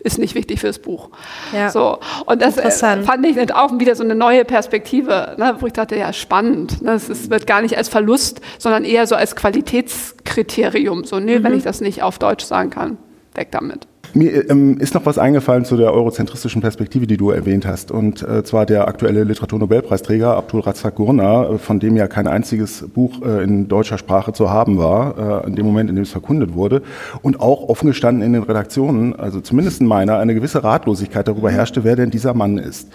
[0.02, 1.10] ist nicht wichtig fürs Buch.
[1.52, 1.70] Ja.
[1.70, 1.98] So.
[2.26, 5.96] Und das äh, fand ich auch wieder so eine neue Perspektive, ne, wo ich dachte,
[5.96, 6.82] ja, spannend.
[6.82, 11.04] Ne, es ist, wird gar nicht als Verlust, sondern eher so als Qualitätskriterium.
[11.04, 11.44] So, nee, mhm.
[11.44, 12.98] wenn ich das nicht auf Deutsch sagen kann,
[13.34, 13.86] weg damit.
[14.14, 17.90] Mir ähm, ist noch was eingefallen zu der eurozentristischen Perspektive, die du erwähnt hast.
[17.90, 22.86] Und äh, zwar der aktuelle Literaturnobelpreisträger Abdul Razak Gurna, äh, von dem ja kein einziges
[22.88, 26.10] Buch äh, in deutscher Sprache zu haben war, äh, in dem Moment, in dem es
[26.10, 26.82] verkundet wurde.
[27.22, 31.50] Und auch offen gestanden in den Redaktionen, also zumindest in meiner, eine gewisse Ratlosigkeit darüber
[31.50, 32.88] herrschte, wer denn dieser Mann ist.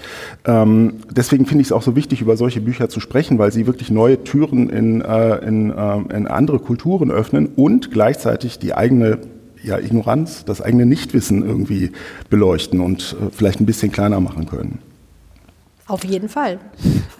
[0.45, 3.65] Ähm, deswegen finde ich es auch so wichtig, über solche Bücher zu sprechen, weil sie
[3.65, 9.17] wirklich neue Türen in, äh, in, äh, in andere Kulturen öffnen und gleichzeitig die eigene
[9.63, 11.91] ja, Ignoranz, das eigene Nichtwissen irgendwie
[12.29, 14.79] beleuchten und äh, vielleicht ein bisschen kleiner machen können.
[15.87, 16.59] Auf jeden Fall.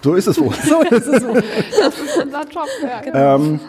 [0.04, 0.54] So ist es wohl.
[0.68, 1.42] so ist es wohl.
[1.80, 2.68] Das ist unser Job.
[2.84, 3.36] Ja, genau.
[3.36, 3.60] ähm,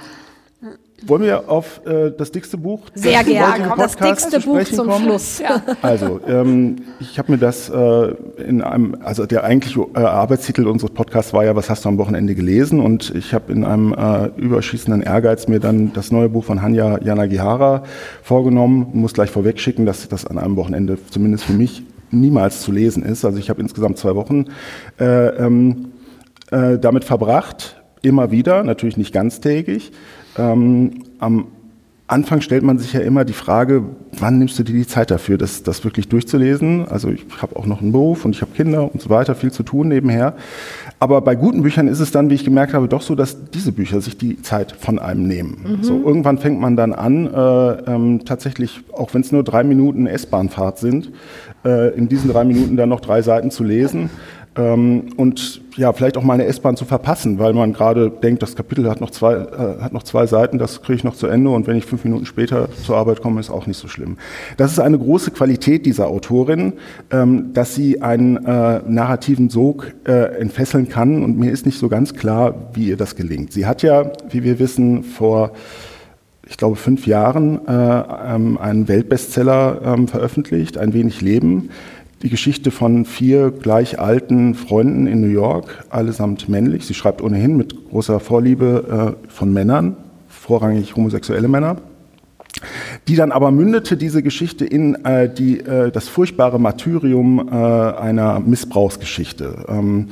[1.07, 2.81] wollen wir auf äh, das dickste Buch?
[2.95, 3.73] Sehr gerne.
[3.77, 5.05] Das dickste Buch zum kommen?
[5.05, 5.39] Schluss.
[5.39, 5.63] Ja.
[5.81, 10.93] Also, ähm, ich habe mir das äh, in einem, also der eigentliche äh, Arbeitstitel unseres
[10.93, 12.81] Podcasts war ja, was hast du am Wochenende gelesen?
[12.81, 17.01] Und ich habe in einem äh, überschießenden Ehrgeiz mir dann das neue Buch von Hanya
[17.03, 17.85] Yanagihara
[18.23, 18.89] vorgenommen.
[18.91, 23.05] Ich muss gleich vorwegschicken, dass das an einem Wochenende zumindest für mich niemals zu lesen
[23.05, 23.25] ist.
[23.25, 24.47] Also ich habe insgesamt zwei Wochen
[24.99, 25.93] äh, ähm,
[26.51, 29.93] äh, damit verbracht, immer wieder, natürlich nicht ganztägig.
[30.37, 31.49] Ähm, am
[32.09, 33.83] Anfang stellt man sich ja immer die Frage,
[34.19, 36.89] wann nimmst du dir die Zeit dafür, das, das wirklich durchzulesen?
[36.89, 39.53] Also ich habe auch noch einen Beruf und ich habe Kinder und so weiter, viel
[39.53, 40.35] zu tun nebenher.
[41.01, 43.73] Aber bei guten Büchern ist es dann, wie ich gemerkt habe, doch so, dass diese
[43.73, 45.79] Bücher sich die Zeit von einem nehmen.
[45.81, 45.83] Mhm.
[45.83, 50.07] So irgendwann fängt man dann an, äh, ähm, tatsächlich, auch wenn es nur drei Minuten
[50.07, 51.13] S-Bahnfahrt sind,
[51.67, 54.09] äh, in diesen drei Minuten dann noch drei Seiten zu lesen.
[54.59, 58.57] Ähm, und ja, vielleicht auch mal eine S-Bahn zu verpassen, weil man gerade denkt, das
[58.57, 61.51] Kapitel hat noch zwei, äh, hat noch zwei Seiten, das kriege ich noch zu Ende
[61.51, 64.19] und wenn ich fünf Minuten später zur Arbeit komme, ist auch nicht so schlimm.
[64.57, 66.73] Das ist eine große Qualität dieser Autorin,
[67.13, 71.89] ähm, dass sie einen äh, narrativen Sog äh, entfesseln kann und mir ist nicht so
[71.89, 73.53] ganz klar, wie ihr das gelingt.
[73.53, 75.53] Sie hat ja, wie wir wissen, vor
[76.51, 78.03] ich glaube, fünf Jahren äh,
[78.35, 81.69] ähm, einen Weltbestseller ähm, veröffentlicht, Ein wenig Leben
[82.23, 86.87] die Geschichte von vier gleich alten Freunden in New York, allesamt männlich.
[86.87, 89.97] Sie schreibt ohnehin mit großer Vorliebe äh, von Männern,
[90.29, 91.77] vorrangig homosexuelle Männer.
[93.07, 98.41] Die dann aber mündete diese Geschichte in äh, die, äh, das furchtbare Martyrium äh, einer
[98.41, 99.65] Missbrauchsgeschichte.
[99.69, 100.09] Ähm,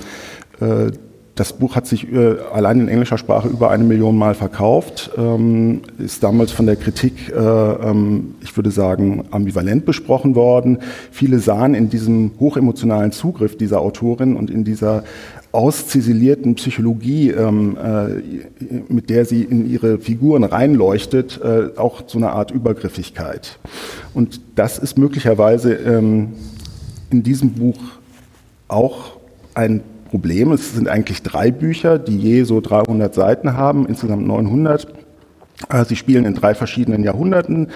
[0.61, 0.93] äh,
[1.37, 5.83] das Buch hat sich äh, allein in englischer Sprache über eine Million Mal verkauft, ähm,
[5.99, 10.79] ist damals von der Kritik, äh, ähm, ich würde sagen, ambivalent besprochen worden.
[11.11, 15.05] Viele sahen in diesem hochemotionalen Zugriff dieser Autorin und in dieser
[15.53, 22.31] ausziselierten Psychologie, ähm, äh, mit der sie in ihre Figuren reinleuchtet, äh, auch so eine
[22.31, 23.59] Art Übergriffigkeit.
[24.15, 26.31] Und das ist möglicherweise ähm,
[27.11, 27.79] in diesem Buch
[28.69, 29.19] auch
[29.55, 29.83] ein
[30.17, 30.53] Problem.
[30.53, 34.87] Es sind eigentlich drei Bücher, die je so 300 Seiten haben, insgesamt 900.
[35.69, 37.69] Äh, sie spielen in drei verschiedenen Jahrhunderten.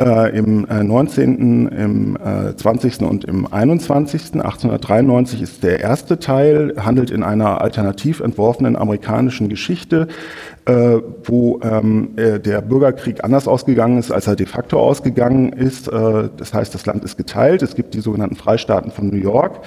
[0.00, 2.16] Äh, im 19., äh, im
[2.56, 3.02] 20.
[3.02, 4.34] und im 21.
[4.34, 10.06] 1893 ist der erste Teil, handelt in einer alternativ entworfenen amerikanischen Geschichte,
[11.24, 15.88] wo ähm, der Bürgerkrieg anders ausgegangen ist, als er de facto ausgegangen ist.
[15.88, 17.62] Das heißt, das Land ist geteilt.
[17.62, 19.60] Es gibt die sogenannten Freistaaten von New York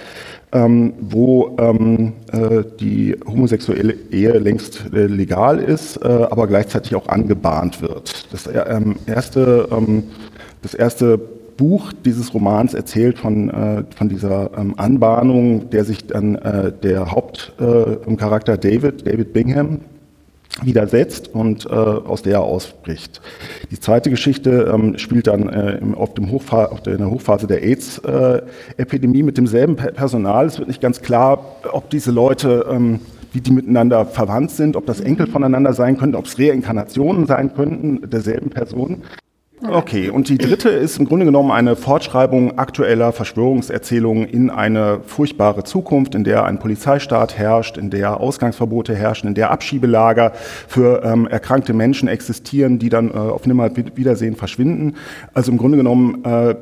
[0.55, 7.09] ähm, wo ähm, äh, die homosexuelle Ehe längst äh, legal ist, äh, aber gleichzeitig auch
[7.09, 8.31] angebahnt wird.
[8.31, 10.03] Das äh, ähm, erste, ähm,
[10.61, 11.19] das erste
[11.57, 17.11] Buch dieses Romans erzählt von, äh, von dieser ähm, Anbahnung, der sich dann äh, der
[17.11, 19.81] Hauptcharakter David, David Bingham,
[20.61, 23.21] widersetzt und äh, aus der er ausbricht.
[23.71, 27.09] Die zweite Geschichte ähm, spielt dann äh, im, auf, dem Hochfa auf der, in der
[27.09, 30.45] Hochphase der AIDS-Epidemie äh, mit demselben Personal.
[30.45, 32.99] Es wird nicht ganz klar, ob diese Leute, ähm,
[33.33, 37.53] wie die miteinander verwandt sind, ob das Enkel voneinander sein könnten, ob es Reinkarnationen sein
[37.53, 39.03] könnten derselben Person.
[39.69, 45.63] Okay, und die dritte ist im Grunde genommen eine Fortschreibung aktueller Verschwörungserzählungen in eine furchtbare
[45.63, 50.33] Zukunft, in der ein Polizeistaat herrscht, in der Ausgangsverbote herrschen, in der Abschiebelager
[50.67, 54.95] für ähm, erkrankte Menschen existieren, die dann äh, auf Nimmerwiedersehen verschwinden.
[55.33, 56.55] Also im Grunde genommen äh,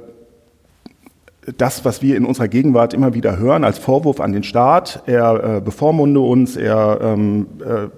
[1.58, 5.58] das, was wir in unserer Gegenwart immer wieder hören als Vorwurf an den Staat, er
[5.58, 7.89] äh, bevormunde uns, er ähm, äh,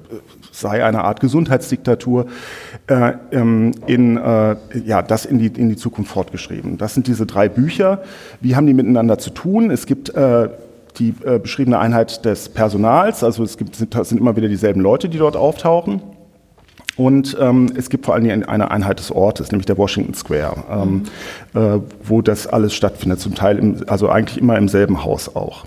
[0.60, 2.28] sei eine Art Gesundheitsdiktatur,
[2.88, 6.78] äh, ähm, in, äh, ja, das in die, in die Zukunft fortgeschrieben.
[6.78, 8.04] Das sind diese drei Bücher.
[8.42, 9.72] Wie haben die miteinander zu tun?
[9.72, 10.50] Es gibt äh,
[10.98, 15.10] die äh, beschriebene Einheit des Personals, also es gibt, sind, sind immer wieder dieselben Leute,
[15.10, 16.02] die dort auftauchen.
[16.98, 20.64] Und ähm, es gibt vor allen Dingen eine Einheit des Ortes, nämlich der Washington Square,
[20.72, 21.04] ähm,
[21.54, 21.60] mhm.
[21.60, 25.66] äh, wo das alles stattfindet, zum Teil, im, also eigentlich immer im selben Haus auch.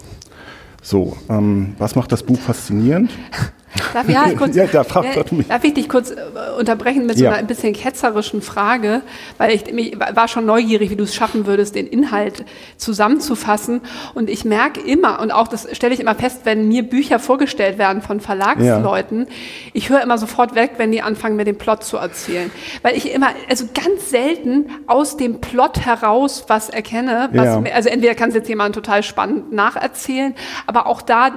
[0.80, 3.10] So, ähm, was macht das Buch faszinierend?
[3.92, 6.16] Darf ich, ja, kurz, ja, da äh, darf ich dich kurz äh,
[6.58, 9.02] unterbrechen mit so einer ein bisschen ketzerischen Frage,
[9.36, 12.44] weil ich, ich war schon neugierig, wie du es schaffen würdest, den Inhalt
[12.76, 13.82] zusammenzufassen.
[14.14, 17.78] Und ich merke immer, und auch das stelle ich immer fest, wenn mir Bücher vorgestellt
[17.78, 19.26] werden von Verlagsleuten, ja.
[19.74, 22.50] ich höre immer sofort weg, wenn die anfangen, mir den Plot zu erzählen.
[22.82, 27.28] Weil ich immer, also ganz selten aus dem Plot heraus was erkenne.
[27.32, 27.60] Was ja.
[27.60, 30.34] mir, also entweder kann es jetzt jemand total spannend nacherzählen,
[30.66, 31.32] aber auch da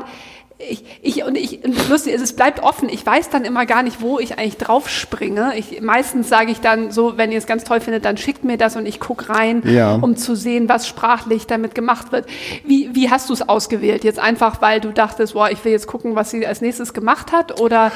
[0.70, 2.90] ich, ich, und ich, lustig es bleibt offen.
[2.90, 5.54] Ich weiß dann immer gar nicht, wo ich eigentlich drauf springe.
[5.58, 8.58] Ich, meistens sage ich dann so, wenn ihr es ganz toll findet, dann schickt mir
[8.58, 9.96] das und ich gucke rein, ja.
[9.96, 12.26] um zu sehen, was sprachlich damit gemacht wird.
[12.66, 14.04] Wie, wie hast du es ausgewählt?
[14.04, 17.32] Jetzt einfach, weil du dachtest, boah, ich will jetzt gucken, was sie als nächstes gemacht
[17.32, 17.60] hat?
[17.60, 17.92] Oder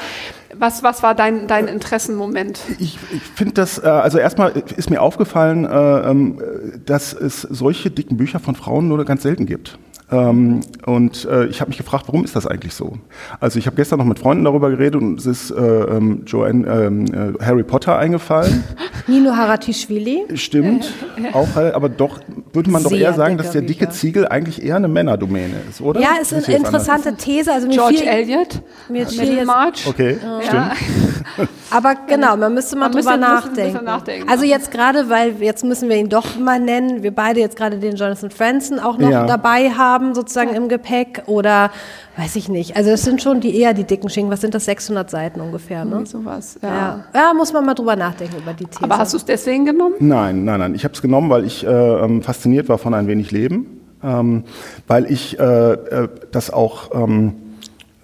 [0.54, 2.60] was, was war dein, dein Interessenmoment?
[2.78, 6.40] Ich, ich finde das, äh, also erstmal ist mir aufgefallen, äh, ähm,
[6.84, 9.78] dass es solche dicken Bücher von Frauen nur ganz selten gibt.
[10.10, 12.98] Ähm, und äh, ich habe mich gefragt, warum ist das eigentlich so?
[13.40, 16.66] Also ich habe gestern noch mit Freunden darüber geredet und es ist äh, ähm, Joanne,
[16.66, 18.62] ähm, äh, Harry Potter eingefallen.
[19.08, 20.26] Nino Haratischvili.
[20.34, 20.92] Stimmt,
[21.32, 22.20] auch, aber doch
[22.52, 26.00] würde man doch eher sagen, dass der dicke Ziegel eigentlich eher eine Männerdomäne ist, oder?
[26.00, 27.52] Ja, ist eine interessante These.
[27.52, 29.86] Also George fiel, Eliot, mir Middlemarch.
[29.88, 30.40] Okay, ja.
[30.42, 31.48] stimmt.
[31.70, 33.84] Aber genau, man müsste mal man drüber nachdenken.
[33.84, 34.28] nachdenken.
[34.28, 37.78] Also jetzt gerade, weil jetzt müssen wir ihn doch mal nennen, wir beide jetzt gerade
[37.78, 39.26] den Jonathan Franzen auch noch ja.
[39.26, 41.70] dabei haben, sozusagen im Gepäck oder
[42.16, 42.76] weiß ich nicht.
[42.76, 44.30] Also es sind schon die eher die dicken Schinken.
[44.30, 44.64] Was sind das?
[44.66, 45.92] 600 Seiten ungefähr, ne?
[45.92, 46.68] Irgendwie sowas, ja.
[46.68, 47.04] ja.
[47.14, 47.34] ja.
[47.34, 48.82] muss man mal drüber nachdenken über die These.
[48.82, 49.94] Aber hast du es deswegen genommen?
[50.00, 50.74] Nein, nein, nein.
[50.74, 54.44] Ich habe es genommen, weil ich äh, ähm, fasziniert war von ein wenig Leben, ähm,
[54.86, 57.34] weil ich äh, äh das auch ähm,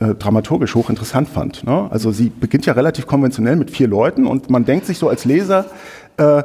[0.02, 1.64] äh, dramaturgisch hochinteressant fand.
[1.64, 1.88] Ne?
[1.90, 5.24] Also sie beginnt ja relativ konventionell mit vier Leuten und man denkt sich so als
[5.24, 5.66] Leser,
[6.16, 6.42] äh,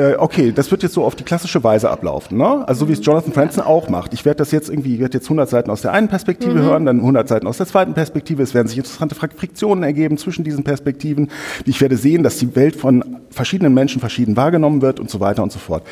[0.00, 2.66] äh, okay, das wird jetzt so auf die klassische Weise ablaufen, ne?
[2.66, 4.14] Also so wie es Jonathan Franzen auch macht.
[4.14, 6.62] Ich werde das jetzt irgendwie, ich werde jetzt 100 Seiten aus der einen Perspektive mhm.
[6.62, 8.42] hören, dann 100 Seiten aus der zweiten Perspektive.
[8.42, 11.30] Es werden sich interessante Friktionen ergeben zwischen diesen Perspektiven.
[11.66, 15.42] Ich werde sehen, dass die Welt von verschiedenen Menschen verschieden wahrgenommen wird und so weiter
[15.42, 15.82] und so fort.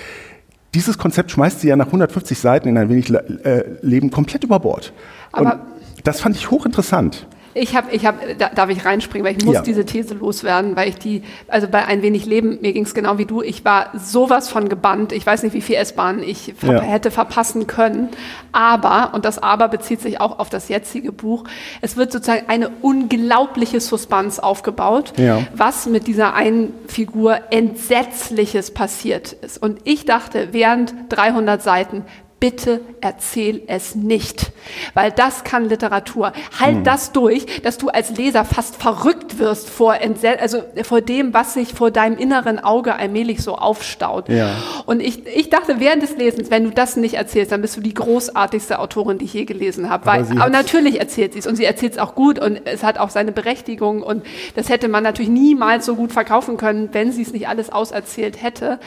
[0.74, 4.60] Dieses Konzept schmeißt sie ja nach 150 Seiten in ein wenig äh, Leben komplett über
[4.60, 4.92] Bord.
[5.32, 5.60] Aber und
[6.04, 7.26] das fand ich hochinteressant.
[7.54, 9.62] Ich habe, ich habe, da, darf ich reinspringen, weil ich muss ja.
[9.62, 13.18] diese These loswerden, weil ich die, also bei ein wenig Leben, mir ging es genau
[13.18, 16.74] wie du, ich war sowas von gebannt, ich weiß nicht, wie viel S-Bahn ich ver
[16.74, 16.80] ja.
[16.80, 18.10] hätte verpassen können,
[18.52, 21.44] aber, und das Aber bezieht sich auch auf das jetzige Buch,
[21.80, 25.40] es wird sozusagen eine unglaubliche Suspense aufgebaut, ja.
[25.54, 29.62] was mit dieser einen Figur Entsetzliches passiert ist.
[29.62, 32.04] Und ich dachte, während 300 Seiten,
[32.40, 34.52] bitte erzähl es nicht,
[34.94, 36.32] weil das kann Literatur.
[36.58, 36.84] Halt hm.
[36.84, 39.96] das durch, dass du als Leser fast verrückt wirst vor,
[40.38, 44.28] also vor dem, was sich vor deinem inneren Auge allmählich so aufstaut.
[44.28, 44.50] Ja.
[44.86, 47.80] Und ich, ich dachte während des Lesens, wenn du das nicht erzählst, dann bist du
[47.80, 50.08] die großartigste Autorin, die ich je gelesen habe.
[50.08, 52.84] Aber, weil, aber natürlich erzählt sie es und sie erzählt es auch gut und es
[52.84, 54.24] hat auch seine Berechtigung und
[54.54, 58.40] das hätte man natürlich niemals so gut verkaufen können, wenn sie es nicht alles auserzählt
[58.42, 58.78] hätte.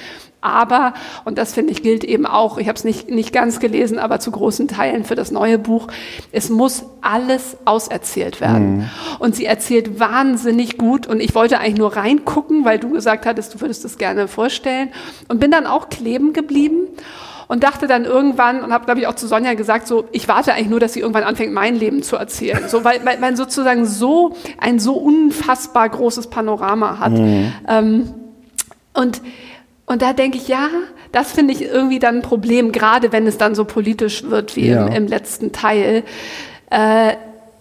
[0.42, 4.00] Aber, und das finde ich gilt eben auch, ich habe es nicht, nicht ganz gelesen,
[4.00, 5.88] aber zu großen Teilen für das neue Buch,
[6.32, 8.78] es muss alles auserzählt werden.
[8.78, 8.90] Mhm.
[9.20, 13.54] Und sie erzählt wahnsinnig gut und ich wollte eigentlich nur reingucken, weil du gesagt hattest,
[13.54, 14.90] du würdest das gerne vorstellen
[15.28, 16.88] und bin dann auch kleben geblieben
[17.48, 20.54] und dachte dann irgendwann und habe glaube ich auch zu Sonja gesagt so ich warte
[20.54, 23.86] eigentlich nur dass sie irgendwann anfängt mein Leben zu erzählen so weil, weil man sozusagen
[23.86, 27.52] so ein so unfassbar großes Panorama hat mhm.
[27.68, 28.14] ähm,
[28.94, 29.22] und
[29.92, 30.70] und da denke ich, ja,
[31.12, 34.70] das finde ich irgendwie dann ein Problem, gerade wenn es dann so politisch wird wie
[34.70, 34.88] ja.
[34.88, 36.04] im, im, letzten Teil.
[36.70, 37.16] Äh,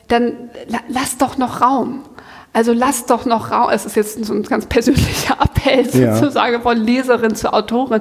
[0.07, 0.35] dann
[0.69, 2.03] la, lass doch noch Raum.
[2.53, 3.71] Also lass doch noch Raum.
[3.73, 6.14] Es ist jetzt so ein ganz persönlicher Appell ja.
[6.14, 8.01] sozusagen von Leserin zu Autorin.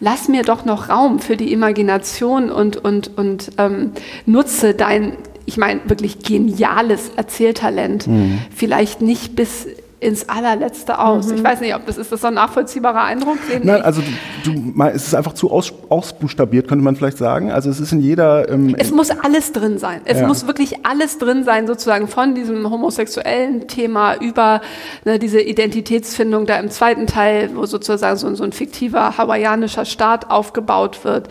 [0.00, 3.92] Lass mir doch noch Raum für die Imagination und, und, und ähm,
[4.24, 8.06] nutze dein, ich meine, wirklich geniales Erzähltalent.
[8.06, 8.38] Mhm.
[8.50, 9.66] Vielleicht nicht bis
[10.02, 11.28] ins allerletzte aus.
[11.28, 11.36] Mhm.
[11.36, 13.38] Ich weiß nicht, ob das ist das so ein nachvollziehbarer Eindruck.
[13.62, 14.02] Nein, also
[14.44, 17.52] du, du, es ist einfach zu aus, ausbuchstabiert, könnte man vielleicht sagen.
[17.52, 18.48] Also es ist in jeder.
[18.48, 20.00] Ähm, es muss alles drin sein.
[20.04, 20.26] Es ja.
[20.26, 24.60] muss wirklich alles drin sein, sozusagen von diesem homosexuellen Thema über
[25.04, 30.30] ne, diese Identitätsfindung da im zweiten Teil, wo sozusagen so, so ein fiktiver hawaiianischer Staat
[30.30, 31.28] aufgebaut wird,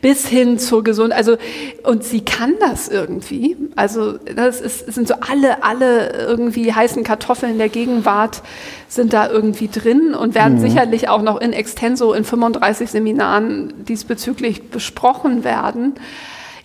[0.00, 1.18] bis hin zur Gesundheit.
[1.18, 1.36] Also
[1.82, 3.56] und sie kann das irgendwie.
[3.76, 8.42] Also das ist, sind so alle alle irgendwie heißen Kartoffeln der Gegenwart Art
[8.88, 10.60] sind da irgendwie drin und werden mhm.
[10.60, 15.94] sicherlich auch noch in extenso in 35 Seminaren diesbezüglich besprochen werden.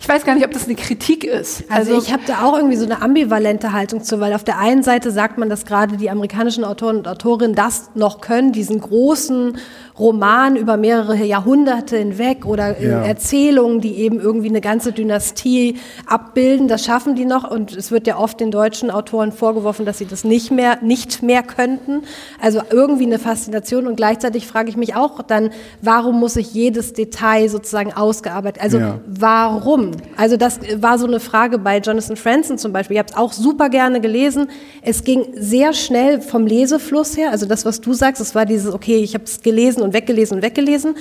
[0.02, 1.64] Ich weiß gar nicht, ob das eine Kritik ist.
[1.68, 4.58] Also, also ich habe da auch irgendwie so eine ambivalente Haltung zu, weil auf der
[4.58, 8.80] einen Seite sagt man, dass gerade die amerikanischen Autoren und Autorinnen das noch können, diesen
[8.80, 9.58] großen
[9.98, 13.02] Roman über mehrere Jahrhunderte hinweg oder ja.
[13.02, 16.66] Erzählungen, die eben irgendwie eine ganze Dynastie abbilden.
[16.66, 20.06] Das schaffen die noch und es wird ja oft den deutschen Autoren vorgeworfen, dass sie
[20.06, 22.04] das nicht mehr, nicht mehr könnten.
[22.40, 25.50] Also irgendwie eine Faszination und gleichzeitig frage ich mich auch dann,
[25.82, 28.62] warum muss ich jedes Detail sozusagen ausgearbeitet?
[28.62, 29.00] Also ja.
[29.06, 29.89] warum?
[30.16, 32.96] Also das war so eine Frage bei Jonathan Franzen zum Beispiel.
[32.96, 34.48] Ich habe es auch super gerne gelesen.
[34.82, 37.30] Es ging sehr schnell vom Lesefluss her.
[37.30, 40.36] Also das, was du sagst, es war dieses, okay, ich habe es gelesen und weggelesen
[40.36, 40.94] und weggelesen.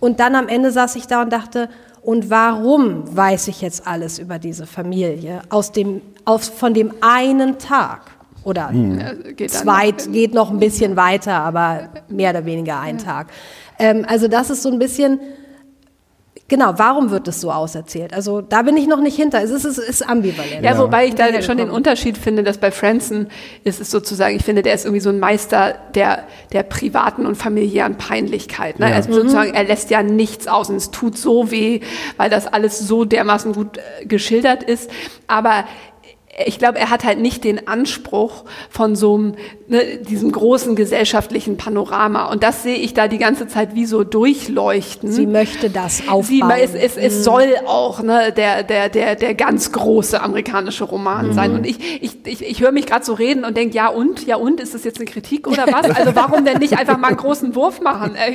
[0.00, 1.68] Und dann am Ende saß ich da und dachte,
[2.02, 7.58] und warum weiß ich jetzt alles über diese Familie aus dem, aus, von dem einen
[7.58, 8.02] Tag?
[8.44, 9.34] Oder hm.
[9.34, 13.26] geht zweit, geht noch ein bisschen weiter, aber mehr oder weniger ein Tag.
[13.76, 15.18] Ähm, also das ist so ein bisschen,
[16.48, 18.14] Genau, warum wird es so auserzählt?
[18.14, 19.42] Also da bin ich noch nicht hinter.
[19.42, 20.64] Es ist, es ist ambivalent.
[20.64, 23.26] Ja, wobei ich da schon den Unterschied finde, dass bei Franson
[23.64, 27.34] ist es sozusagen, ich finde, der ist irgendwie so ein Meister der, der privaten und
[27.34, 28.78] familiären Peinlichkeit.
[28.78, 28.90] Ne?
[28.90, 28.94] Ja.
[28.94, 31.80] Also sozusagen, er lässt ja nichts aus und es tut so weh,
[32.16, 34.88] weil das alles so dermaßen gut äh, geschildert ist.
[35.26, 35.64] Aber
[36.44, 39.34] ich glaube, er hat halt nicht den Anspruch von so einem,
[39.68, 42.30] ne, diesem großen gesellschaftlichen Panorama.
[42.30, 45.10] Und das sehe ich da die ganze Zeit wie so durchleuchten.
[45.10, 46.24] Sie möchte das aufbauen.
[46.24, 47.22] Sie, es, es, es mhm.
[47.22, 51.32] soll auch ne, der, der, der, der ganz große amerikanische Roman mhm.
[51.32, 51.54] sein.
[51.54, 54.36] Und ich, ich, ich, ich höre mich gerade so reden und denke, ja und, ja
[54.36, 55.86] und, ist das jetzt eine Kritik oder was?
[55.96, 58.16] Also warum denn nicht einfach mal einen großen Wurf machen?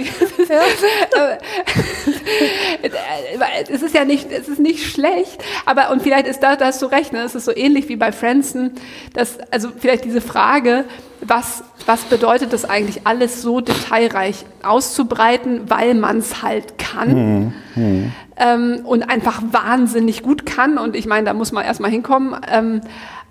[3.70, 6.82] es ist ja nicht, es ist nicht schlecht, aber und vielleicht ist da, da hast
[6.82, 7.24] du recht, ne?
[7.24, 8.72] es ist so ähnlich wie wie bei Franson,
[9.14, 10.86] dass, also vielleicht diese Frage,
[11.20, 18.12] was, was bedeutet das eigentlich alles so detailreich auszubreiten, weil man es halt kann mhm.
[18.38, 20.78] ähm, und einfach wahnsinnig gut kann.
[20.78, 22.36] Und ich meine, da muss man erstmal hinkommen.
[22.50, 22.82] Ähm,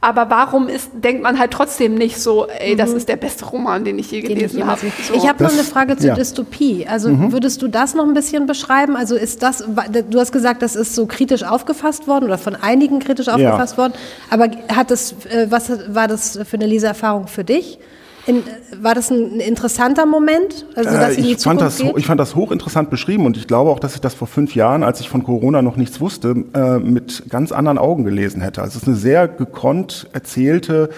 [0.03, 2.97] aber warum ist, denkt man halt trotzdem nicht so, ey, das mhm.
[2.97, 4.81] ist der beste Roman, den ich je gelesen habe.
[5.07, 5.15] So.
[5.15, 6.15] Ich habe noch eine Frage zur ja.
[6.15, 6.87] Dystopie.
[6.89, 7.33] Also mhm.
[7.33, 8.97] würdest du das noch ein bisschen beschreiben?
[8.97, 12.99] Also ist das, du hast gesagt, das ist so kritisch aufgefasst worden oder von einigen
[12.99, 13.83] kritisch aufgefasst ja.
[13.83, 13.93] worden.
[14.31, 17.79] Aber hat das, äh, was war das für eine Leseerfahrung für dich?
[18.27, 18.43] In,
[18.81, 20.67] war das ein interessanter Moment?
[20.75, 23.79] Also, dass äh, ich, fand das, ich fand das hochinteressant beschrieben und ich glaube auch,
[23.79, 27.25] dass ich das vor fünf Jahren, als ich von Corona noch nichts wusste, äh, mit
[27.31, 28.63] ganz anderen Augen gelesen hätte.
[28.63, 30.91] Also es ist eine sehr gekonnt erzählte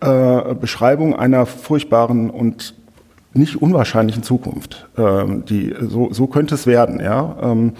[0.00, 2.74] äh, Beschreibung einer furchtbaren und
[3.34, 4.88] nicht unwahrscheinlichen Zukunft.
[4.96, 7.00] Ähm, die, so, so könnte es werden.
[7.00, 7.36] Ja?
[7.42, 7.72] Ähm,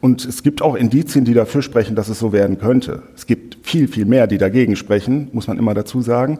[0.00, 3.02] und es gibt auch Indizien, die dafür sprechen, dass es so werden könnte.
[3.16, 6.38] Es gibt viel, viel mehr, die dagegen sprechen, muss man immer dazu sagen.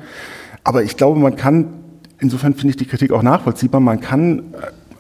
[0.62, 1.68] Aber ich glaube, man kann
[2.20, 3.80] insofern finde ich die Kritik auch nachvollziehbar.
[3.80, 4.42] Man kann äh,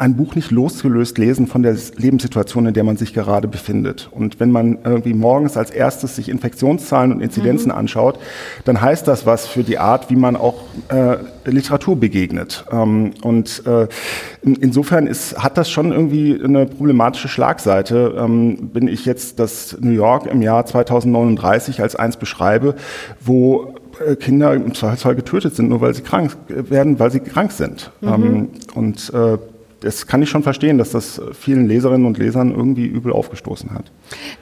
[0.00, 4.08] ein Buch nicht losgelöst lesen von der Lebenssituation, in der man sich gerade befindet.
[4.10, 7.76] Und wenn man irgendwie morgens als erstes sich Infektionszahlen und Inzidenzen mhm.
[7.78, 8.18] anschaut,
[8.64, 12.64] dann heißt das was für die Art, wie man auch äh, Literatur begegnet.
[12.72, 13.88] Ähm, und äh,
[14.40, 18.14] in, insofern ist, hat das schon irgendwie eine problematische Schlagseite.
[18.18, 22.74] Ähm, bin ich jetzt das New York im Jahr 2039 als eins beschreibe,
[23.20, 23.74] wo
[24.18, 27.90] Kinder im Zweifelsfall getötet sind, nur weil sie krank werden, weil sie krank sind.
[28.00, 28.08] Mhm.
[28.08, 29.38] Ähm, und äh,
[29.80, 33.84] das kann ich schon verstehen, dass das vielen Leserinnen und Lesern irgendwie übel aufgestoßen hat.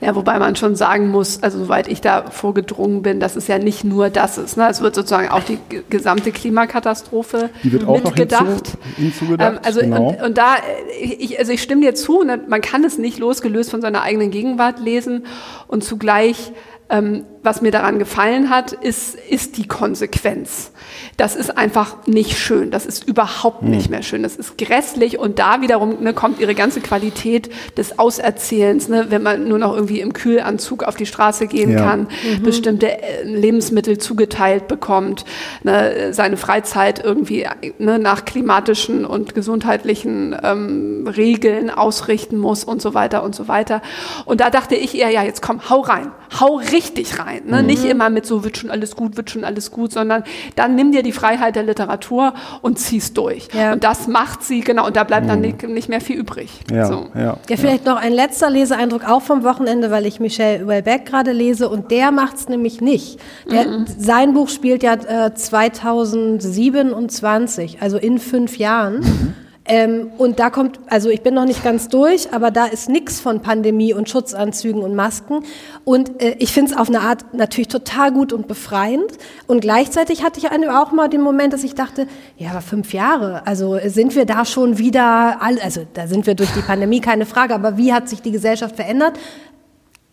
[0.01, 3.57] Ja, wobei man schon sagen muss, also soweit ich da vorgedrungen bin, dass es ja
[3.57, 4.57] nicht nur das ist.
[4.57, 4.67] Ne?
[4.69, 5.57] Es wird sozusagen auch die
[5.89, 8.43] gesamte Klimakatastrophe die wird auch mitgedacht.
[8.43, 9.53] Noch hinzu, hinzugedacht.
[9.53, 10.09] Ähm, also genau.
[10.09, 10.57] und, und, da,
[11.01, 12.41] ich, also ich stimme dir zu, ne?
[12.47, 15.25] man kann es nicht losgelöst von seiner eigenen Gegenwart lesen
[15.67, 16.51] und zugleich
[16.89, 20.71] ähm, was mir daran gefallen hat, ist, ist die Konsequenz.
[21.15, 22.69] Das ist einfach nicht schön.
[22.69, 23.69] Das ist überhaupt hm.
[23.69, 24.23] nicht mehr schön.
[24.23, 29.23] Das ist grässlich und da wiederum ne, kommt ihre ganze Qualität des Auserzählens, ne, wenn
[29.23, 31.81] man nur noch irgendwie im Kühlanzug auf die Straße gehen ja.
[31.81, 32.43] kann, mhm.
[32.43, 35.23] bestimmte äh, Lebensmittel zugeteilt bekommt,
[35.63, 42.93] ne, seine Freizeit irgendwie ne, nach klimatischen und gesundheitlichen ähm, Regeln ausrichten muss und so
[42.93, 43.81] weiter und so weiter.
[44.25, 47.43] Und da dachte ich eher, ja, jetzt komm, hau rein, hau richtig rein rein.
[47.45, 47.61] Ne?
[47.61, 47.67] Mhm.
[47.67, 50.23] Nicht immer mit so, wird schon alles gut, wird schon alles gut, sondern
[50.55, 53.49] dann nimm dir die Freiheit der Literatur und zieh's durch.
[53.53, 53.73] Ja.
[53.73, 55.29] Und das macht sie, genau, und da bleibt mhm.
[55.29, 56.49] dann nicht, nicht, mehr viel übrig.
[56.71, 57.07] Ja, so.
[57.15, 61.31] ja, ja, vielleicht noch ein letzter Leseeindruck auch vom Wochenende, weil ich Michel Houellebecq gerade
[61.31, 63.19] lese und der macht's nämlich nicht.
[63.51, 63.85] Der, mhm.
[63.97, 69.35] Sein Buch spielt ja äh, 2027, also in fünf Jahren.
[69.69, 73.19] Ähm, und da kommt, also ich bin noch nicht ganz durch, aber da ist nichts
[73.19, 75.43] von Pandemie und Schutzanzügen und Masken.
[75.85, 79.11] Und äh, ich finde es auf eine Art natürlich total gut und befreiend.
[79.45, 83.45] Und gleichzeitig hatte ich auch mal den Moment, dass ich dachte, ja, aber fünf Jahre,
[83.45, 87.53] also sind wir da schon wieder, also da sind wir durch die Pandemie, keine Frage,
[87.53, 89.19] aber wie hat sich die Gesellschaft verändert?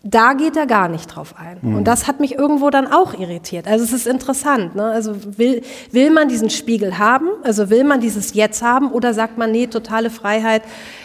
[0.03, 1.57] Da geht er gar nicht drauf ein.
[1.61, 1.77] Mhm.
[1.77, 3.67] Und das hat mich irgendwo dann auch irritiert.
[3.67, 4.75] Also es ist interessant.
[4.75, 4.83] Ne?
[4.83, 7.27] Also will, will man diesen Spiegel haben?
[7.43, 8.91] Also will man dieses Jetzt haben?
[8.91, 10.61] Oder sagt man, nee, totale Freiheit,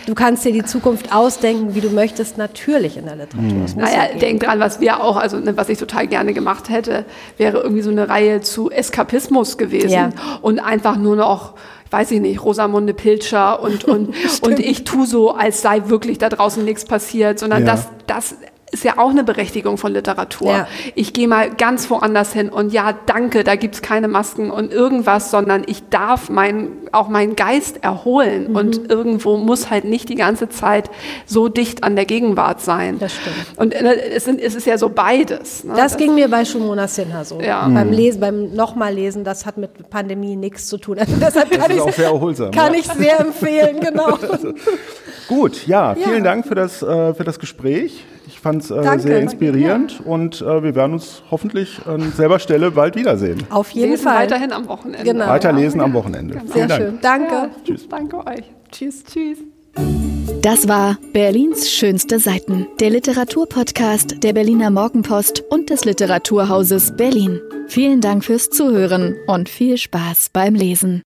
[0.07, 3.43] du kannst dir die Zukunft ausdenken, wie du möchtest, natürlich in der Literatur.
[3.43, 3.67] Mhm.
[3.77, 7.05] Naja, ja denk dran, was wir auch, also ne, was ich total gerne gemacht hätte,
[7.39, 9.91] wäre irgendwie so eine Reihe zu Eskapismus gewesen.
[9.91, 10.11] Ja.
[10.43, 11.55] Und einfach nur noch
[11.91, 16.31] weiß ich nicht, Rosamunde Pilcher und, und, und ich tu so, als sei wirklich da
[16.31, 17.73] draußen nichts passiert, sondern ja.
[17.73, 18.35] das, das
[18.73, 20.51] ist ja auch eine Berechtigung von Literatur.
[20.51, 20.69] Ja.
[20.95, 25.31] Ich gehe mal ganz woanders hin und ja, danke, da gibt's keine Masken und irgendwas,
[25.31, 28.57] sondern ich darf mein auch meinen Geist erholen mhm.
[28.57, 30.91] und irgendwo muss halt nicht die ganze Zeit
[31.27, 32.99] so dicht an der Gegenwart sein.
[32.99, 33.37] Das stimmt.
[33.57, 35.65] Und äh, es, sind, es ist ja so beides.
[35.65, 35.73] Ne?
[35.75, 37.41] Das, das, ging mir bei Shumona Sinha so.
[37.41, 37.67] Ja.
[37.67, 37.75] Mhm.
[37.75, 40.99] Beim Lesen, beim nochmal lesen, das hat mit Pandemie nichts zu tun.
[41.03, 42.51] Also deshalb kann das ist auch sehr erholsam.
[42.53, 42.79] Kann ja.
[42.79, 44.17] ich sehr empfehlen, genau.
[45.29, 46.31] Gut, ja, vielen ja.
[46.31, 48.05] Dank für das, äh, für das Gespräch.
[48.27, 50.11] Ich fand es äh, sehr inspirierend ja.
[50.11, 53.43] und äh, wir werden uns hoffentlich an selber Stelle bald wiedersehen.
[53.51, 54.23] Auf jeden lesen Fall.
[54.23, 55.05] Weiterhin am Wochenende.
[55.05, 55.27] Genau.
[55.27, 56.35] Weiterlesen am Wochenende.
[56.35, 56.53] Genau.
[56.53, 56.82] Sehr schön.
[56.91, 57.35] Danke.
[57.35, 57.89] Ja, tschüss.
[57.89, 58.45] Danke euch.
[58.71, 59.39] Tschüss, tschüss.
[60.43, 67.41] Das war Berlins schönste Seiten, der Literaturpodcast der Berliner Morgenpost und des Literaturhauses Berlin.
[67.69, 71.01] Vielen Dank fürs Zuhören und viel Spaß beim Lesen.